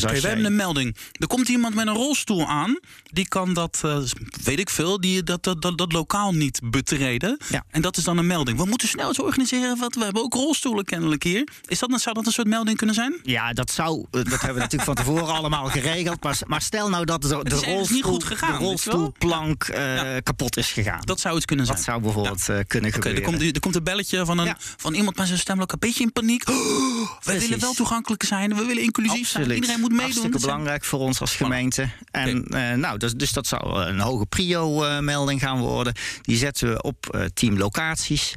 Dus 0.00 0.20
we 0.20 0.28
hebben 0.28 0.44
een 0.44 0.56
melding. 0.56 0.96
Er 1.12 1.26
komt 1.26 1.48
iemand 1.48 1.74
met 1.74 1.86
een 1.86 1.94
rolstoel 1.94 2.46
aan. 2.46 2.78
Die 3.02 3.28
kan 3.28 3.54
dat, 3.54 3.82
uh, 3.84 3.98
weet 4.44 4.58
ik 4.58 4.70
veel, 4.70 5.00
die, 5.00 5.22
dat, 5.22 5.42
dat, 5.42 5.62
dat, 5.62 5.78
dat 5.78 5.92
lokaal 5.92 6.32
niet 6.32 6.60
betreden. 6.64 7.38
Ja. 7.48 7.64
En 7.70 7.82
dat 7.82 7.96
is 7.96 8.04
dan 8.04 8.18
een 8.18 8.26
melding. 8.26 8.58
We 8.58 8.64
moeten 8.64 8.88
snel 8.88 9.08
eens 9.08 9.18
organiseren. 9.18 9.78
Want 9.78 9.94
we 9.94 10.04
hebben 10.04 10.22
ook 10.22 10.34
rolstoelen 10.34 10.84
kennelijk 10.84 11.22
hier. 11.22 11.48
Is 11.66 11.78
dat, 11.78 12.00
zou 12.00 12.14
dat 12.14 12.26
een 12.26 12.32
soort 12.32 12.46
melding 12.46 12.76
kunnen 12.76 12.94
zijn? 12.94 13.20
Ja, 13.22 13.52
dat 13.52 13.70
zou. 13.70 13.98
Eh, 13.98 14.06
dat 14.10 14.26
hebben 14.26 14.54
we 14.54 14.60
natuurlijk 14.60 14.82
van 14.82 14.94
tevoren 14.94 15.34
allemaal 15.38 15.64
geregeld. 15.64 16.22
Maar, 16.22 16.38
maar 16.46 16.62
stel 16.62 16.88
nou 16.88 17.04
dat 17.04 17.22
de, 17.22 17.28
de, 17.28 17.34
rolstoel, 17.34 17.86
niet 17.96 18.04
goed 18.04 18.24
gegaan, 18.24 18.58
de 18.58 18.64
rolstoelplank 18.64 19.68
uh, 19.68 20.16
kapot 20.22 20.56
is 20.56 20.72
gegaan. 20.72 21.00
Dat 21.00 21.20
zou 21.20 21.34
het 21.34 21.44
kunnen 21.44 21.66
zijn. 21.66 21.78
Dat 21.78 21.86
zou 21.86 22.00
bijvoorbeeld 22.00 22.46
ja. 22.46 22.62
kunnen 22.62 22.92
gebeuren. 22.92 23.22
Er 23.22 23.28
komt, 23.28 23.42
er 23.42 23.60
komt 23.60 23.76
een 23.76 23.84
belletje 23.84 24.24
van, 24.24 24.38
een, 24.38 24.54
van 24.76 24.94
iemand 24.94 25.16
met 25.16 25.26
zijn 25.26 25.38
stemlok 25.38 25.72
een 25.72 25.78
beetje 25.78 26.04
in 26.04 26.12
paniek. 26.12 26.48
Oh, 26.48 26.56
we 27.24 27.38
willen 27.38 27.60
wel 27.60 27.72
toegankelijk 27.72 28.22
zijn. 28.22 28.54
We 28.56 28.64
willen 28.64 28.82
inclusief 28.82 29.28
zijn. 29.28 29.50
Iedereen 29.50 29.83
moet 29.88 29.92
meedoen. 29.92 30.12
Hartstikke 30.12 30.46
belangrijk 30.46 30.84
voor 30.84 30.98
ons 30.98 31.20
als 31.20 31.36
gemeente. 31.36 31.88
En 32.10 32.44
uh, 32.48 32.72
nou, 32.72 32.98
dus, 32.98 33.12
dus 33.12 33.32
dat 33.32 33.46
zou 33.46 33.82
een 33.82 33.98
hoge 34.00 34.26
prio-melding 34.26 35.40
gaan 35.40 35.58
worden. 35.58 35.94
Die 36.22 36.36
zetten 36.36 36.72
we 36.72 36.82
op 36.82 37.14
uh, 37.14 37.24
team 37.34 37.58
locaties. 37.58 38.34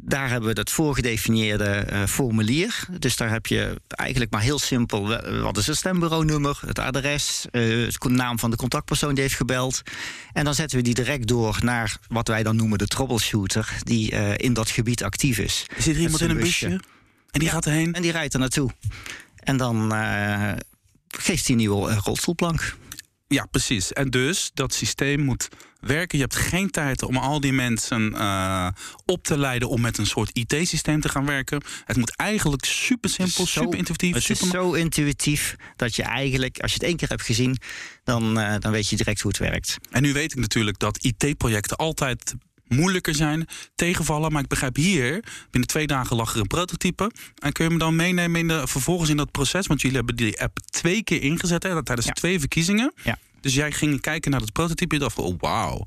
Daar 0.00 0.30
hebben 0.30 0.48
we 0.48 0.54
dat 0.54 0.70
voorgedefinieerde 0.70 1.86
uh, 1.92 2.04
formulier. 2.06 2.86
Dus 2.98 3.16
daar 3.16 3.30
heb 3.30 3.46
je 3.46 3.80
eigenlijk 3.88 4.30
maar 4.30 4.40
heel 4.40 4.58
simpel: 4.58 5.08
wat 5.42 5.56
is 5.56 5.66
het 5.66 5.76
stembureaunummer, 5.76 6.60
het 6.66 6.78
adres, 6.78 7.46
uh, 7.52 7.88
de 7.88 8.08
naam 8.08 8.38
van 8.38 8.50
de 8.50 8.56
contactpersoon 8.56 9.14
die 9.14 9.22
heeft 9.22 9.36
gebeld. 9.36 9.82
En 10.32 10.44
dan 10.44 10.54
zetten 10.54 10.78
we 10.78 10.84
die 10.84 10.94
direct 10.94 11.26
door 11.26 11.58
naar 11.62 11.96
wat 12.08 12.28
wij 12.28 12.42
dan 12.42 12.56
noemen 12.56 12.78
de 12.78 12.86
troubleshooter, 12.86 13.76
die 13.82 14.10
in 14.36 14.52
dat 14.52 14.70
gebied 14.70 15.02
actief 15.02 15.38
is. 15.38 15.66
Zit 15.78 15.94
er 15.94 16.00
iemand 16.00 16.20
in 16.20 16.30
een 16.30 16.36
busje? 16.36 16.66
busje? 16.66 16.82
En 17.30 17.40
die 17.40 17.48
ja, 17.48 17.54
gaat 17.54 17.66
erheen? 17.66 17.92
En 17.92 18.02
die 18.02 18.12
rijdt 18.12 18.34
er 18.34 18.40
naartoe. 18.40 18.70
En 19.36 19.56
dan 19.56 19.92
geeft 21.18 21.46
hij 21.46 21.50
een 21.50 21.56
nieuwe 21.56 21.90
eh, 21.90 21.98
rolstoelplank. 22.02 22.76
Ja, 23.26 23.46
precies. 23.50 23.92
En 23.92 24.10
dus 24.10 24.50
dat 24.54 24.74
systeem 24.74 25.20
moet 25.20 25.48
werken. 25.80 26.18
Je 26.18 26.24
hebt 26.24 26.36
geen 26.36 26.70
tijd 26.70 27.02
om 27.02 27.16
al 27.16 27.40
die 27.40 27.52
mensen 27.52 28.12
uh, 28.12 28.68
op 29.04 29.22
te 29.22 29.38
leiden 29.38 29.68
om 29.68 29.80
met 29.80 29.98
een 29.98 30.06
soort 30.06 30.30
IT-systeem 30.32 31.00
te 31.00 31.08
gaan 31.08 31.26
werken. 31.26 31.62
Het 31.84 31.96
moet 31.96 32.16
eigenlijk 32.16 32.64
super 32.64 33.10
simpel, 33.10 33.46
super 33.46 33.78
intuïtief. 33.78 34.14
Het 34.14 34.22
super 34.22 34.44
is 34.44 34.50
zo 34.50 34.72
intuïtief 34.72 35.56
dat 35.76 35.96
je 35.96 36.02
eigenlijk, 36.02 36.58
als 36.58 36.70
je 36.70 36.78
het 36.78 36.86
één 36.86 36.96
keer 36.96 37.08
hebt 37.08 37.22
gezien, 37.22 37.56
dan, 38.04 38.38
uh, 38.38 38.54
dan 38.58 38.72
weet 38.72 38.88
je 38.88 38.96
direct 38.96 39.20
hoe 39.20 39.30
het 39.30 39.40
werkt. 39.40 39.76
En 39.90 40.02
nu 40.02 40.12
weet 40.12 40.32
ik 40.32 40.38
natuurlijk 40.38 40.78
dat 40.78 41.04
IT-projecten 41.04 41.76
altijd 41.76 42.34
moeilijker 42.68 43.14
zijn, 43.14 43.46
tegenvallen. 43.74 44.32
Maar 44.32 44.42
ik 44.42 44.48
begrijp 44.48 44.76
hier, 44.76 45.24
binnen 45.50 45.70
twee 45.70 45.86
dagen 45.86 46.16
lag 46.16 46.34
er 46.34 46.40
een 46.40 46.46
prototype. 46.46 47.10
En 47.38 47.52
kun 47.52 47.64
je 47.64 47.70
me 47.70 47.78
dan 47.78 47.96
meenemen 47.96 48.40
in 48.40 48.48
de, 48.48 48.66
vervolgens 48.66 49.10
in 49.10 49.16
dat 49.16 49.30
proces? 49.30 49.66
Want 49.66 49.80
jullie 49.80 49.96
hebben 49.96 50.16
die 50.16 50.40
app 50.40 50.58
twee 50.64 51.02
keer 51.02 51.22
ingezet 51.22 51.62
hè, 51.62 51.82
tijdens 51.82 52.06
twee 52.06 52.40
verkiezingen. 52.40 52.92
Ja. 53.02 53.18
Dus 53.40 53.54
jij 53.54 53.72
ging 53.72 54.00
kijken 54.00 54.30
naar 54.30 54.40
het 54.40 54.52
prototype 54.52 54.94
en 54.94 55.00
dacht 55.00 55.14
van, 55.14 55.24
oh 55.24 55.34
wauw. 55.38 55.86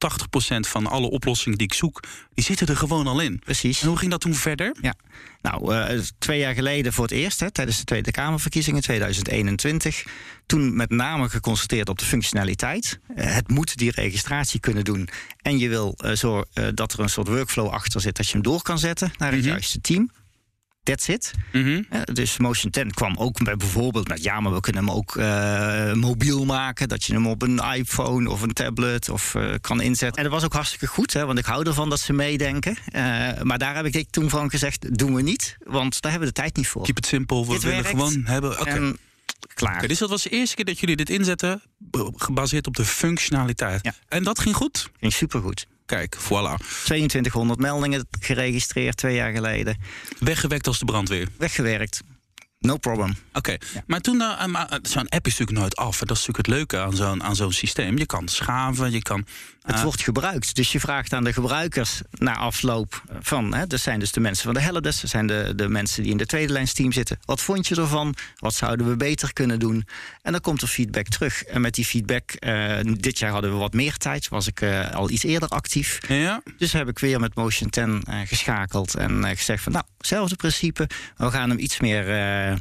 80% 0.00 0.68
van 0.68 0.86
alle 0.86 1.10
oplossingen 1.10 1.58
die 1.58 1.66
ik 1.66 1.74
zoek, 1.74 2.02
die 2.34 2.44
zitten 2.44 2.66
er 2.66 2.76
gewoon 2.76 3.06
al 3.06 3.20
in. 3.20 3.38
Precies. 3.38 3.80
En 3.80 3.88
hoe 3.88 3.96
ging 3.96 4.10
dat 4.10 4.20
toen 4.20 4.34
verder? 4.34 4.76
Ja, 4.80 4.94
nou, 5.42 5.74
uh, 5.74 6.00
twee 6.18 6.38
jaar 6.38 6.54
geleden 6.54 6.92
voor 6.92 7.04
het 7.04 7.12
eerst, 7.12 7.40
hè, 7.40 7.50
tijdens 7.50 7.78
de 7.78 7.84
Tweede 7.84 8.10
Kamerverkiezingen 8.10 8.82
2021. 8.82 10.04
Toen 10.46 10.76
met 10.76 10.90
name 10.90 11.28
geconstateerd 11.28 11.88
op 11.88 11.98
de 11.98 12.04
functionaliteit. 12.04 12.98
Uh, 13.16 13.34
het 13.34 13.48
moet 13.48 13.76
die 13.76 13.90
registratie 13.90 14.60
kunnen 14.60 14.84
doen. 14.84 15.08
En 15.42 15.58
je 15.58 15.68
wil 15.68 15.94
uh, 16.04 16.12
zo, 16.12 16.44
dat 16.74 16.92
er 16.92 17.00
een 17.00 17.08
soort 17.08 17.28
workflow 17.28 17.68
achter 17.68 18.00
zit 18.00 18.16
dat 18.16 18.26
je 18.26 18.32
hem 18.32 18.42
door 18.42 18.62
kan 18.62 18.78
zetten 18.78 19.12
naar 19.18 19.28
het 19.28 19.36
mm 19.36 19.44
-hmm. 19.44 19.52
juiste 19.52 19.80
team. 19.80 20.10
That's 20.82 21.08
it. 21.08 21.32
Mm 21.52 21.62
-hmm. 21.62 22.14
dus 22.14 22.38
Motion 22.38 22.70
10 22.70 22.90
kwam 22.90 23.16
ook 23.16 23.44
bij 23.44 23.56
bijvoorbeeld 23.56 24.08
met 24.08 24.22
ja, 24.22 24.40
maar 24.40 24.52
we 24.52 24.60
kunnen 24.60 24.86
hem 24.86 24.94
ook 24.94 25.14
uh, 25.14 25.92
mobiel 25.92 26.44
maken. 26.44 26.88
Dat 26.88 27.04
je 27.04 27.12
hem 27.12 27.26
op 27.26 27.42
een 27.42 27.58
iPhone 27.74 28.30
of 28.30 28.42
een 28.42 28.52
tablet 28.52 29.08
of 29.08 29.34
uh, 29.34 29.54
kan 29.60 29.80
inzetten. 29.80 30.16
En 30.16 30.22
dat 30.22 30.32
was 30.32 30.44
ook 30.44 30.52
hartstikke 30.52 30.86
goed, 30.86 31.12
hè, 31.12 31.26
want 31.26 31.38
ik 31.38 31.44
hou 31.44 31.66
ervan 31.66 31.90
dat 31.90 32.00
ze 32.00 32.12
meedenken. 32.12 32.76
Uh, 32.92 33.42
maar 33.42 33.58
daar 33.58 33.74
heb 33.76 33.86
ik 33.86 34.10
toen 34.10 34.30
van 34.30 34.50
gezegd: 34.50 34.98
doen 34.98 35.14
we 35.14 35.22
niet, 35.22 35.56
want 35.64 36.00
daar 36.00 36.10
hebben 36.10 36.28
we 36.28 36.34
de 36.34 36.40
tijd 36.40 36.56
niet 36.56 36.68
voor. 36.68 36.82
Keep 36.82 36.96
het 36.96 37.06
simpel. 37.06 37.46
We 37.46 37.52
Dit 37.52 37.62
willen 37.62 37.82
werkt. 37.82 37.98
gewoon 37.98 38.22
hebben. 38.24 38.50
Oké. 38.50 38.60
Okay. 38.60 38.94
Klaar. 39.54 39.74
Okay, 39.74 39.88
dus 39.88 39.98
dat 39.98 40.10
was 40.10 40.22
de 40.22 40.30
eerste 40.30 40.56
keer 40.56 40.64
dat 40.64 40.78
jullie 40.78 40.96
dit 40.96 41.10
inzetten, 41.10 41.62
gebaseerd 42.16 42.66
op 42.66 42.76
de 42.76 42.84
functionaliteit. 42.84 43.84
Ja. 43.84 43.94
En 44.08 44.24
dat 44.24 44.38
ging 44.38 44.56
goed? 44.56 44.90
Ging 45.00 45.12
supergoed. 45.12 45.66
Kijk, 45.90 46.16
voilà. 46.16 46.64
2200 46.84 47.60
meldingen 47.60 48.06
geregistreerd 48.20 48.96
twee 48.96 49.14
jaar 49.14 49.32
geleden. 49.32 49.76
Weggewekt 50.18 50.66
als 50.66 50.78
de 50.78 50.84
brandweer. 50.84 51.28
Weggewerkt. 51.38 52.00
No 52.58 52.76
problem. 52.76 53.10
Oké, 53.10 53.38
okay. 53.38 53.60
ja. 53.74 53.82
maar 53.86 54.00
toen, 54.00 54.20
uh, 54.20 54.62
zo'n 54.82 55.08
app 55.08 55.26
is 55.26 55.38
natuurlijk 55.38 55.58
nooit 55.58 55.76
af. 55.76 56.00
En 56.00 56.06
dat 56.06 56.16
is 56.16 56.26
natuurlijk 56.26 56.46
het 56.46 56.56
leuke 56.56 56.78
aan 56.78 56.96
zo'n, 56.96 57.22
aan 57.22 57.36
zo'n 57.36 57.52
systeem. 57.52 57.98
Je 57.98 58.06
kan 58.06 58.28
schaven, 58.28 58.90
je 58.90 59.02
kan... 59.02 59.26
Uh, 59.66 59.74
het 59.74 59.82
wordt 59.82 60.02
gebruikt. 60.02 60.54
Dus 60.54 60.72
je 60.72 60.80
vraagt 60.80 61.12
aan 61.12 61.24
de 61.24 61.32
gebruikers 61.32 62.00
na 62.10 62.36
afloop 62.36 63.02
van... 63.20 63.54
Hè, 63.54 63.66
dat 63.66 63.80
zijn 63.80 64.00
dus 64.00 64.12
de 64.12 64.20
mensen 64.20 64.44
van 64.44 64.54
de 64.54 64.60
helpdesk. 64.60 65.00
Dat 65.00 65.10
zijn 65.10 65.26
de, 65.26 65.52
de 65.56 65.68
mensen 65.68 66.02
die 66.02 66.12
in 66.12 66.18
de 66.18 66.26
tweede 66.26 66.52
lijnsteam 66.52 66.92
zitten. 66.92 67.18
Wat 67.24 67.40
vond 67.40 67.68
je 67.68 67.76
ervan? 67.76 68.14
Wat 68.38 68.54
zouden 68.54 68.88
we 68.88 68.96
beter 68.96 69.32
kunnen 69.32 69.58
doen? 69.58 69.86
En 70.22 70.32
dan 70.32 70.40
komt 70.40 70.62
er 70.62 70.68
feedback 70.68 71.06
terug. 71.06 71.44
En 71.44 71.60
met 71.60 71.74
die 71.74 71.84
feedback... 71.84 72.36
Uh, 72.40 72.76
dit 72.82 73.18
jaar 73.18 73.30
hadden 73.30 73.52
we 73.52 73.56
wat 73.56 73.72
meer 73.72 73.96
tijd. 73.96 74.28
Was 74.28 74.46
ik 74.46 74.62
al 74.92 75.10
iets 75.10 75.24
eerder 75.24 75.48
actief. 75.48 76.00
Ja. 76.08 76.42
Dus 76.58 76.72
heb 76.72 76.88
ik 76.88 76.98
weer 76.98 77.20
met 77.20 77.34
Motion 77.34 77.70
10 77.70 78.04
geschakeld. 78.24 78.94
En 78.94 79.36
gezegd 79.36 79.62
van... 79.62 79.72
Nou, 79.72 79.84
hetzelfde 79.98 80.36
principe. 80.36 80.88
We 81.16 81.30
gaan 81.30 81.50
hem 81.50 81.58
iets 81.58 81.80
meer... 81.80 82.58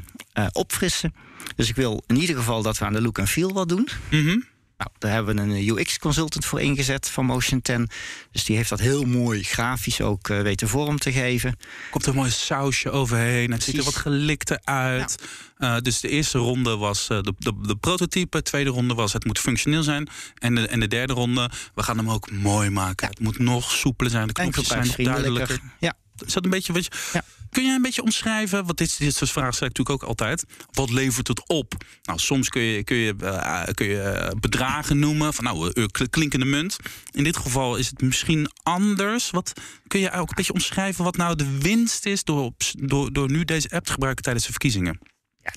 Opfrissen. 0.51 1.13
Dus 1.56 1.70
ik 1.70 1.75
wil 1.75 2.03
in 2.08 2.15
ieder 2.15 2.36
geval 2.36 2.62
dat 2.62 2.77
we 2.77 2.86
aan 2.86 2.94
de 2.94 3.01
look 3.01 3.18
en 3.18 3.27
feel 3.27 3.53
wat 3.53 3.70
doen. 3.70 3.88
Mm 4.10 4.25
-hmm. 4.25 4.46
Nou, 4.79 4.91
daar 4.98 5.12
hebben 5.12 5.36
we 5.36 5.41
een 5.41 5.77
UX-consultant 5.77 6.45
voor 6.45 6.62
ingezet 6.62 7.09
van 7.09 7.25
Motion 7.25 7.62
10. 7.62 7.89
Dus 8.31 8.43
die 8.43 8.55
heeft 8.55 8.69
dat 8.69 8.79
heel 8.79 9.03
mooi 9.03 9.43
grafisch 9.43 10.01
ook 10.01 10.29
uh, 10.29 10.41
weten 10.41 10.67
vorm 10.67 11.00
te 11.00 11.12
geven. 11.12 11.57
Komt 11.91 12.03
er 12.03 12.09
een 12.09 12.15
mooi 12.15 12.31
sausje 12.31 12.89
overheen. 12.89 13.51
Het 13.51 13.63
ziet 13.63 13.77
er 13.77 13.83
wat 13.83 13.95
gelikter 13.95 14.59
uit. 14.63 15.24
Ja. 15.57 15.75
Uh, 15.75 15.81
dus 15.81 16.00
de 16.00 16.09
eerste 16.09 16.38
ronde 16.38 16.77
was 16.77 17.07
de, 17.07 17.33
de, 17.38 17.53
de, 17.62 17.75
prototype. 17.75 18.38
De 18.38 18.43
tweede 18.43 18.69
ronde 18.69 18.93
was 18.93 19.13
het 19.13 19.25
moet 19.25 19.39
functioneel 19.39 19.83
zijn. 19.83 20.09
En 20.38 20.55
de, 20.55 20.67
en 20.67 20.79
de 20.79 20.88
derde 20.88 21.13
ronde, 21.13 21.50
we 21.75 21.83
gaan 21.83 21.98
hem 21.98 22.09
ook 22.09 22.31
mooi 22.31 22.69
maken. 22.69 23.07
Ja. 23.07 23.13
Het 23.13 23.19
moet 23.19 23.39
nog 23.39 23.71
soepeler 23.71 24.12
zijn. 24.12 24.27
De 24.27 24.33
knopjes 24.33 24.67
zijn 24.67 24.93
duidelijker. 24.98 25.59
Ja. 25.79 25.93
Is 26.25 26.33
dat 26.33 26.43
een 26.43 26.49
beetje 26.49 26.73
wat 26.73 26.85
je... 26.85 26.91
Ja. 27.13 27.23
Kun 27.49 27.65
je 27.65 27.71
een 27.71 27.81
beetje 27.81 28.01
omschrijven, 28.01 28.65
want 28.65 28.77
dit, 28.77 28.97
dit 28.97 29.15
soort 29.15 29.31
vragen 29.31 29.53
stel 29.53 29.67
ik 29.67 29.77
natuurlijk 29.77 30.03
ook 30.03 30.09
altijd. 30.09 30.45
Wat 30.71 30.89
levert 30.89 31.27
het 31.27 31.47
op? 31.47 31.73
Nou, 32.03 32.19
soms 32.19 32.49
kun 32.49 32.61
je, 32.61 32.83
kun 32.83 32.97
je, 32.97 33.15
uh, 33.23 33.63
kun 33.73 33.88
je 33.88 34.35
bedragen 34.39 34.99
noemen 34.99 35.33
van 35.33 35.43
nou, 35.43 35.71
uh, 35.73 35.85
klinkende 36.09 36.45
munt. 36.45 36.77
In 37.11 37.23
dit 37.23 37.38
geval 37.38 37.75
is 37.75 37.89
het 37.89 38.01
misschien 38.01 38.49
anders. 38.63 39.29
Wat, 39.29 39.53
kun 39.88 39.99
je 39.99 40.11
ook 40.11 40.29
een 40.29 40.35
beetje 40.35 40.53
omschrijven 40.53 41.03
wat 41.03 41.17
nou 41.17 41.35
de 41.35 41.57
winst 41.57 42.05
is 42.05 42.23
door, 42.23 42.51
door, 42.77 43.13
door 43.13 43.31
nu 43.31 43.45
deze 43.45 43.69
app 43.69 43.85
te 43.85 43.91
gebruiken 43.91 44.23
tijdens 44.23 44.45
de 44.45 44.51
verkiezingen? 44.51 44.99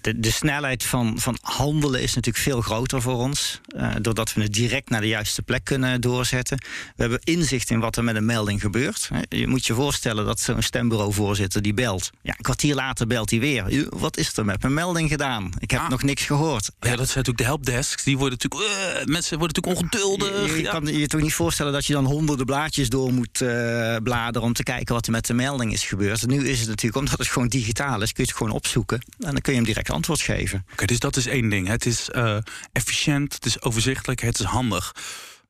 De, 0.00 0.20
de, 0.20 0.30
snelheid 0.30 0.84
van, 0.84 1.18
van 1.18 1.38
handelen 1.40 2.02
is 2.02 2.14
natuurlijk 2.14 2.44
veel 2.44 2.60
groter 2.60 3.02
voor 3.02 3.16
ons. 3.16 3.60
Uh, 3.76 3.94
doordat 4.00 4.32
we 4.34 4.42
het 4.42 4.52
direct 4.52 4.90
naar 4.90 5.00
de 5.00 5.08
juiste 5.08 5.42
plek 5.42 5.64
kunnen 5.64 6.00
doorzetten. 6.00 6.58
We 6.96 7.02
hebben 7.02 7.20
inzicht 7.24 7.70
in 7.70 7.80
wat 7.80 7.96
er 7.96 8.04
met 8.04 8.16
een 8.16 8.24
melding 8.24 8.60
gebeurt. 8.60 9.10
Je 9.28 9.46
moet 9.46 9.66
je 9.66 9.74
voorstellen 9.74 10.24
dat 10.24 10.40
zo'n 10.40 10.62
stembureauvoorzitter 10.62 11.62
die 11.62 11.74
belt. 11.74 12.10
Ja, 12.22 12.34
een 12.36 12.42
kwartier 12.42 12.74
later 12.74 13.06
belt 13.06 13.30
hij 13.30 13.40
weer. 13.40 13.86
Wat 13.88 14.16
is 14.16 14.36
er 14.36 14.44
met 14.44 14.62
mijn 14.62 14.74
melding 14.74 15.08
gedaan? 15.08 15.52
Ik 15.58 15.70
heb 15.70 15.80
ah. 15.80 15.88
nog 15.88 16.02
niks 16.02 16.24
gehoord. 16.24 16.70
Ja, 16.80 16.96
dat 16.96 16.96
zijn 16.96 16.98
natuurlijk 16.98 17.38
de 17.38 17.44
helpdesks. 17.44 18.04
Die 18.04 18.18
worden 18.18 18.38
natuurlijk, 18.42 18.70
uh, 18.70 19.04
mensen 19.04 19.38
worden 19.38 19.62
natuurlijk 19.62 19.92
ongeduldig. 19.92 20.50
Je, 20.50 20.62
je 20.62 20.68
kan 20.68 20.86
je 20.86 21.06
toch 21.06 21.20
niet 21.20 21.34
voorstellen 21.34 21.72
dat 21.72 21.86
je 21.86 21.92
dan 21.92 22.04
honderden 22.04 22.46
blaadjes 22.46 22.88
door 22.88 23.12
moet 23.12 23.40
uh, 23.40 23.96
bladeren 24.02 24.42
om 24.42 24.52
te 24.52 24.62
kijken 24.62 24.94
wat 24.94 25.06
er 25.06 25.12
met 25.12 25.26
de 25.26 25.34
melding 25.34 25.72
is 25.72 25.84
gebeurd. 25.84 26.26
Nu 26.26 26.48
is 26.48 26.60
het 26.60 26.68
natuurlijk, 26.68 26.96
omdat 26.96 27.18
het 27.18 27.28
gewoon 27.28 27.48
digitaal 27.48 28.02
is, 28.02 28.12
kun 28.12 28.24
je 28.24 28.30
het 28.30 28.38
gewoon 28.38 28.52
opzoeken. 28.52 29.00
En 29.18 29.32
dan 29.32 29.40
kun 29.40 29.52
je 29.52 29.58
hem 29.58 29.68
direct 29.68 29.81
antwoord 29.90 30.20
geven. 30.20 30.66
Oké, 30.72 30.86
dus 30.86 30.98
dat 30.98 31.16
is 31.16 31.26
één 31.26 31.48
ding. 31.48 31.66
Het 31.66 31.86
is 31.86 32.08
uh, 32.14 32.36
efficiënt, 32.72 33.34
het 33.34 33.46
is 33.46 33.62
overzichtelijk, 33.62 34.20
het 34.20 34.38
is 34.38 34.46
handig. 34.46 34.94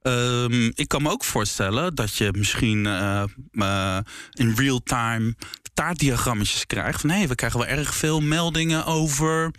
Um, 0.03 0.73
ik 0.75 0.89
kan 0.89 1.03
me 1.03 1.11
ook 1.11 1.25
voorstellen 1.25 1.95
dat 1.95 2.17
je 2.17 2.33
misschien 2.37 2.85
uh, 2.85 3.25
uh, 3.53 3.99
in 4.31 4.55
real 4.57 4.83
time 4.83 5.35
taartdiagrammetjes 5.75 6.67
krijgt. 6.67 7.01
Van 7.01 7.11
hé, 7.11 7.17
hey, 7.17 7.29
we 7.29 7.35
krijgen 7.35 7.59
wel 7.59 7.69
erg 7.69 7.95
veel 7.95 8.21
meldingen 8.21 8.85
over 8.85 9.51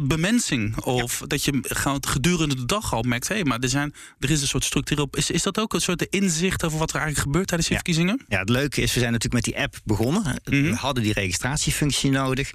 bemensing. 0.00 0.76
Of 0.76 1.22
dat 1.26 1.44
je 1.44 1.60
gedurende 2.00 2.54
de 2.54 2.64
dag 2.64 2.92
al 2.92 3.02
merkt, 3.02 3.28
hé, 3.28 3.34
hey, 3.34 3.44
maar 3.44 3.58
er, 3.60 3.68
zijn, 3.68 3.94
er 4.18 4.30
is 4.30 4.40
een 4.40 4.48
soort 4.48 4.64
structuur 4.64 5.00
op. 5.00 5.16
Is, 5.16 5.30
is 5.30 5.42
dat 5.42 5.58
ook 5.58 5.74
een 5.74 5.80
soort 5.80 6.02
inzicht 6.02 6.64
over 6.64 6.78
wat 6.78 6.90
er 6.90 6.96
eigenlijk 6.96 7.26
gebeurt 7.26 7.46
tijdens 7.46 7.68
de 7.68 7.74
verkiezingen? 7.74 8.24
Ja, 8.28 8.38
het 8.38 8.48
leuke 8.48 8.80
is, 8.80 8.94
we 8.94 9.00
zijn 9.00 9.12
natuurlijk 9.12 9.46
met 9.46 9.54
die 9.54 9.62
app 9.62 9.80
begonnen. 9.84 10.22
Mhm. 10.44 10.62
We 10.62 10.74
hadden 10.74 11.02
die 11.02 11.12
registratiefunctie 11.12 12.10
nodig 12.10 12.52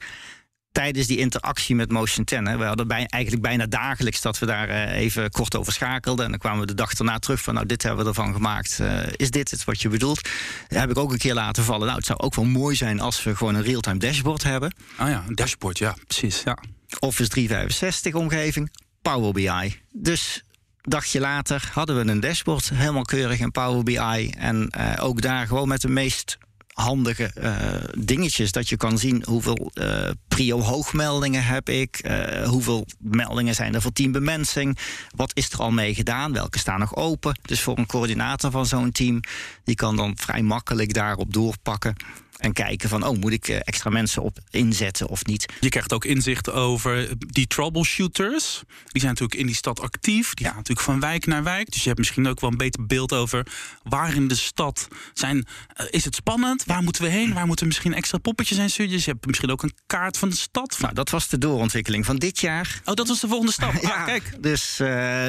tijdens 0.72 1.08
die 1.08 1.18
interactie 1.18 1.76
met 1.76 1.92
Motion 1.92 2.26
10. 2.26 2.48
Hè. 2.48 2.58
We 2.58 2.64
hadden 2.64 2.88
bij, 2.88 3.06
eigenlijk 3.06 3.44
bijna 3.44 3.66
dagelijks 3.66 4.22
dat 4.22 4.40
we 4.40 4.46
daar 4.46 4.70
uh, 4.70 4.92
even 4.92 5.32
kort 5.32 5.56
over 5.56 5.74
schakelden. 5.74 6.26
En 6.26 6.32
dan 6.32 6.40
kwamen 6.40 6.60
we 6.60 6.66
de 6.66 6.74
dag 6.74 6.94
daarna 6.94 7.20
terug 7.20 7.42
van, 7.42 7.54
nou, 7.54 7.66
dit 7.66 7.84
hebben 7.84 8.04
we 8.04 8.10
ervan 8.10 8.34
gemaakt. 8.34 8.80
Uh, 8.82 9.00
is 9.16 9.32
dit 9.32 9.52
het 9.52 9.64
wat 9.64 9.82
je 9.82 9.90
bedoelt? 9.90 10.30
Dat 10.68 10.80
heb 10.80 10.90
ik 10.90 10.98
ook 10.98 11.12
een 11.12 11.18
keer 11.18 11.34
laten 11.34 11.64
vallen. 11.64 11.86
Nou, 11.86 11.98
het 11.98 12.06
zou 12.06 12.20
ook 12.20 12.36
wel 12.36 12.46
mooi 12.46 12.76
zijn 12.76 13.00
als 13.00 13.24
we 13.24 13.36
gewoon 13.36 13.56
een 13.56 13.64
real-time 13.64 14.00
dashboard 14.00 14.44
hebben. 14.44 14.74
Ah 14.96 15.10
ja, 15.10 15.24
een 15.28 15.36
dashboard, 15.36 15.78
ja, 15.78 15.96
precies. 16.08 16.42
Ja. 16.46 16.58
Office 17.00 17.30
365 17.30 18.14
omgeving, 18.14 18.72
Power 19.02 19.34
BI. 19.34 19.82
Dus 19.92 20.44
dagje 20.82 21.20
later 21.20 21.70
hadden 21.74 21.96
we 22.06 22.12
een 22.12 22.20
dashboard 22.20 22.70
helemaal 22.74 23.04
keurig 23.04 23.40
in 23.40 23.52
Power 23.52 23.84
BI. 23.84 24.34
En 24.38 24.74
uh, 24.78 24.94
ook 25.00 25.22
daar 25.22 25.48
gewoon 25.48 25.68
met 25.68 25.82
de 25.82 25.90
meest 25.90 26.38
handige 26.80 27.32
uh, 27.38 27.56
dingetjes. 27.98 28.52
Dat 28.52 28.70
je 28.70 28.78
kan 28.78 28.98
zien 28.98 29.24
hoeveel 29.26 29.72
uh, 29.74 30.10
prio 30.28 30.62
hoogmeldingen 30.62 31.44
heb 31.44 31.70
ik. 31.70 32.02
Uh, 32.06 32.48
hoeveel 32.48 32.86
meldingen 33.00 33.56
zijn 33.56 33.76
er 33.76 33.82
voor 33.82 33.92
team 33.92 34.12
bemensing. 34.12 34.78
Wat 35.16 35.32
is 35.34 35.52
er 35.52 35.60
al 35.60 35.72
mee 35.72 35.96
gedaan? 35.96 36.34
Welke 36.34 36.60
staan 36.60 36.80
nog 36.80 36.96
open? 36.96 37.40
Dus 37.42 37.62
voor 37.62 37.78
een 37.78 37.86
coördinator 37.86 38.52
van 38.52 38.66
zo'n 38.66 38.92
team, 38.92 39.20
die 39.64 39.76
kan 39.76 39.96
dan 39.96 40.18
vrij 40.18 40.42
makkelijk 40.42 40.94
daarop 40.94 41.34
doorpakken. 41.34 41.96
En 42.40 42.54
kijken 42.54 42.90
van, 42.90 43.06
oh, 43.06 43.18
moet 43.18 43.32
ik 43.32 43.48
eh, 43.48 43.56
extra 43.64 43.90
mensen 43.90 44.22
op 44.22 44.38
inzetten 44.50 45.08
of 45.08 45.26
niet? 45.26 45.46
Je 45.60 45.70
krijgt 45.70 45.94
ook 45.94 46.06
inzicht 46.06 46.52
over 46.52 47.10
die 47.18 47.48
troubleshooters. 47.48 48.62
Die 48.68 49.02
zijn 49.02 49.14
natuurlijk 49.14 49.40
in 49.40 49.46
die 49.46 49.56
stad 49.56 49.80
actief. 49.80 50.34
Die 50.34 50.46
gaan 50.46 50.56
natuurlijk 50.56 50.86
van 50.86 51.00
wijk 51.00 51.26
naar 51.26 51.44
wijk. 51.44 51.72
Dus 51.72 51.82
je 51.82 51.88
hebt 51.88 52.00
misschien 52.00 52.28
ook 52.28 52.40
wel 52.40 52.52
een 52.52 52.58
beter 52.58 52.86
beeld 52.86 53.14
over 53.14 53.46
waar 53.84 54.16
in 54.16 54.28
de 54.28 54.36
stad 54.36 54.88
zijn. 55.14 55.38
Uh, 55.38 55.88
is 55.90 56.06
het 56.06 56.16
spannend? 56.16 56.64
Waar 56.66 56.84
moeten 56.84 57.02
we 57.04 57.10
heen? 57.10 57.34
Waar 57.34 57.46
moeten 57.46 57.66
we 57.66 57.72
misschien 57.72 57.94
extra 57.94 58.18
poppetjes 58.18 58.58
zijn 58.58 58.70
sturen? 58.70 58.92
Dus 58.92 59.06
je 59.06 59.12
hebt 59.12 59.26
misschien 59.26 59.52
ook 59.52 59.64
een 59.64 59.74
kaart 59.86 60.18
van 60.18 60.30
de 60.30 60.36
stad. 60.36 60.78
Nou, 60.80 60.94
dat 60.94 61.10
was 61.10 61.28
de 61.28 61.38
doorontwikkeling 61.38 62.06
van 62.06 62.16
dit 62.16 62.40
jaar. 62.40 62.82
Oh, 62.86 62.94
dat 62.94 63.08
was 63.08 63.20
de 63.20 63.28
volgende 63.28 63.52
stap. 63.52 63.74
ja, 63.82 63.96
ah, 63.96 64.06
kijk. 64.06 64.32
Dus 64.40 64.80
uh, 64.82 65.28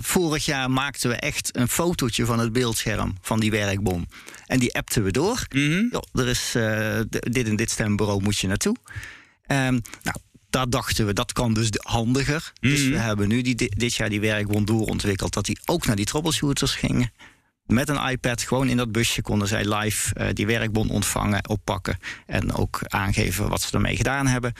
vorig 0.00 0.44
jaar 0.44 0.70
maakten 0.70 1.10
we 1.10 1.16
echt 1.16 1.56
een 1.56 1.68
fotootje 1.68 2.24
van 2.24 2.38
het 2.38 2.52
beeldscherm 2.52 3.16
van 3.20 3.40
die 3.40 3.50
werkbom. 3.50 4.06
En 4.46 4.58
die 4.58 4.74
appten 4.74 5.04
we 5.04 5.10
door. 5.10 5.46
Mm 5.54 5.70
-hmm. 5.70 6.20
er 6.20 6.28
is 6.28 6.33
uh, 6.56 7.00
dit 7.08 7.48
en 7.48 7.56
dit 7.56 7.70
stembureau 7.70 8.22
moet 8.22 8.38
je 8.38 8.46
naartoe. 8.46 8.76
Um, 9.46 9.80
nou, 10.02 10.16
daar 10.50 10.68
dachten 10.68 11.06
we, 11.06 11.12
dat 11.12 11.32
kan 11.32 11.54
dus 11.54 11.68
handiger. 11.72 12.52
Mm. 12.60 12.70
Dus 12.70 12.88
we 12.88 12.96
hebben 12.96 13.28
nu 13.28 13.42
die, 13.42 13.54
dit 13.76 13.94
jaar 13.94 14.08
die 14.08 14.20
werkbond 14.20 14.66
doorontwikkeld... 14.66 15.32
dat 15.32 15.44
die 15.44 15.58
ook 15.64 15.86
naar 15.86 15.96
die 15.96 16.04
troubleshooters 16.04 16.74
gingen 16.74 17.12
met 17.66 17.88
een 17.88 18.08
iPad 18.08 18.42
gewoon 18.42 18.68
in 18.68 18.76
dat 18.76 18.92
busje 18.92 19.22
konden 19.22 19.48
zij 19.48 19.74
live 19.74 20.14
uh, 20.20 20.26
die 20.32 20.46
werkbon 20.46 20.90
ontvangen, 20.90 21.48
oppakken 21.48 21.98
en 22.26 22.54
ook 22.54 22.80
aangeven 22.86 23.48
wat 23.48 23.62
ze 23.62 23.72
ermee 23.72 23.96
gedaan 23.96 24.26
hebben. 24.26 24.52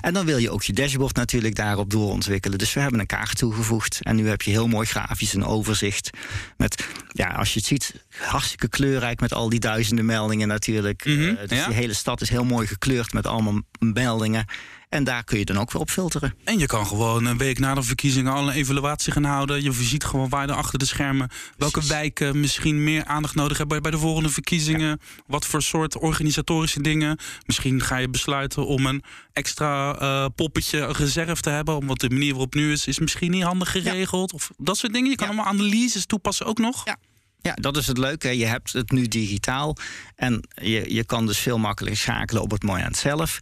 En 0.00 0.14
dan 0.14 0.26
wil 0.26 0.36
je 0.38 0.50
ook 0.50 0.62
je 0.62 0.72
dashboard 0.72 1.16
natuurlijk 1.16 1.54
daarop 1.54 1.90
doorontwikkelen. 1.90 2.58
Dus 2.58 2.72
we 2.72 2.80
hebben 2.80 3.00
een 3.00 3.06
kaart 3.06 3.36
toegevoegd 3.38 3.98
en 4.02 4.16
nu 4.16 4.28
heb 4.28 4.42
je 4.42 4.50
heel 4.50 4.68
mooi 4.68 4.86
grafisch 4.86 5.34
een 5.34 5.44
overzicht 5.44 6.10
met, 6.56 6.86
ja, 7.08 7.28
als 7.28 7.52
je 7.52 7.58
het 7.58 7.68
ziet, 7.68 8.04
hartstikke 8.18 8.68
kleurrijk 8.68 9.20
met 9.20 9.32
al 9.32 9.48
die 9.48 9.60
duizenden 9.60 10.04
meldingen 10.04 10.48
natuurlijk. 10.48 11.04
Mm 11.04 11.16
-hmm, 11.16 11.28
uh, 11.28 11.38
dus 11.46 11.58
ja. 11.58 11.66
die 11.66 11.74
hele 11.74 11.94
stad 11.94 12.20
is 12.20 12.30
heel 12.30 12.44
mooi 12.44 12.66
gekleurd 12.66 13.12
met 13.12 13.26
allemaal 13.26 13.60
meldingen. 13.78 14.44
En 14.88 15.04
daar 15.04 15.24
kun 15.24 15.38
je 15.38 15.44
dan 15.44 15.58
ook 15.58 15.72
weer 15.72 15.80
op 15.82 15.90
filteren. 15.90 16.34
En 16.44 16.58
je 16.58 16.66
kan 16.66 16.86
gewoon 16.86 17.24
een 17.24 17.38
week 17.38 17.58
na 17.58 17.74
de 17.74 17.82
verkiezingen 17.82 18.32
al 18.32 18.48
een 18.48 18.54
evaluatie 18.54 19.12
gaan 19.12 19.24
houden. 19.24 19.62
Je 19.62 19.72
ziet 19.72 20.04
gewoon 20.04 20.28
waar 20.28 20.48
er 20.48 20.54
achter 20.54 20.78
de 20.78 20.84
schermen 20.84 21.28
welke 21.56 21.86
wijken 21.86 22.40
misschien 22.40 22.84
meer 22.84 23.04
aandacht 23.04 23.34
nodig 23.34 23.58
hebben 23.58 23.82
bij 23.82 23.90
de 23.90 23.98
volgende 23.98 24.28
verkiezingen. 24.28 25.00
Wat 25.26 25.46
voor 25.46 25.62
soort 25.62 25.98
organisatorische 25.98 26.82
dingen. 26.82 27.18
Misschien 27.46 27.82
ga 27.82 27.96
je 27.96 28.08
besluiten 28.08 28.66
om 28.66 28.86
een 28.86 29.02
extra 29.32 30.02
uh, 30.02 30.26
poppetje 30.34 30.92
reserve 30.92 31.42
te 31.42 31.50
hebben. 31.50 31.76
Omdat 31.76 32.00
de 32.00 32.10
manier 32.10 32.30
waarop 32.30 32.54
nu 32.54 32.72
is, 32.72 32.86
is 32.86 32.98
misschien 32.98 33.30
niet 33.30 33.42
handig 33.42 33.70
geregeld. 33.70 34.32
Of 34.32 34.50
dat 34.56 34.76
soort 34.76 34.92
dingen. 34.92 35.10
Je 35.10 35.16
kan 35.16 35.26
allemaal 35.26 35.46
analyses 35.46 36.06
toepassen 36.06 36.46
ook 36.46 36.58
nog. 36.58 36.84
Ja. 36.84 36.96
Ja, 37.40 37.54
dat 37.54 37.76
is 37.76 37.86
het 37.86 37.98
leuke. 37.98 38.36
Je 38.36 38.46
hebt 38.46 38.72
het 38.72 38.90
nu 38.90 39.08
digitaal. 39.08 39.76
En 40.16 40.48
je, 40.54 40.94
je 40.94 41.04
kan 41.04 41.26
dus 41.26 41.38
veel 41.38 41.58
makkelijker 41.58 42.00
schakelen 42.00 42.42
op 42.42 42.50
het 42.50 42.62
moment 42.62 42.96
zelf. 42.96 43.38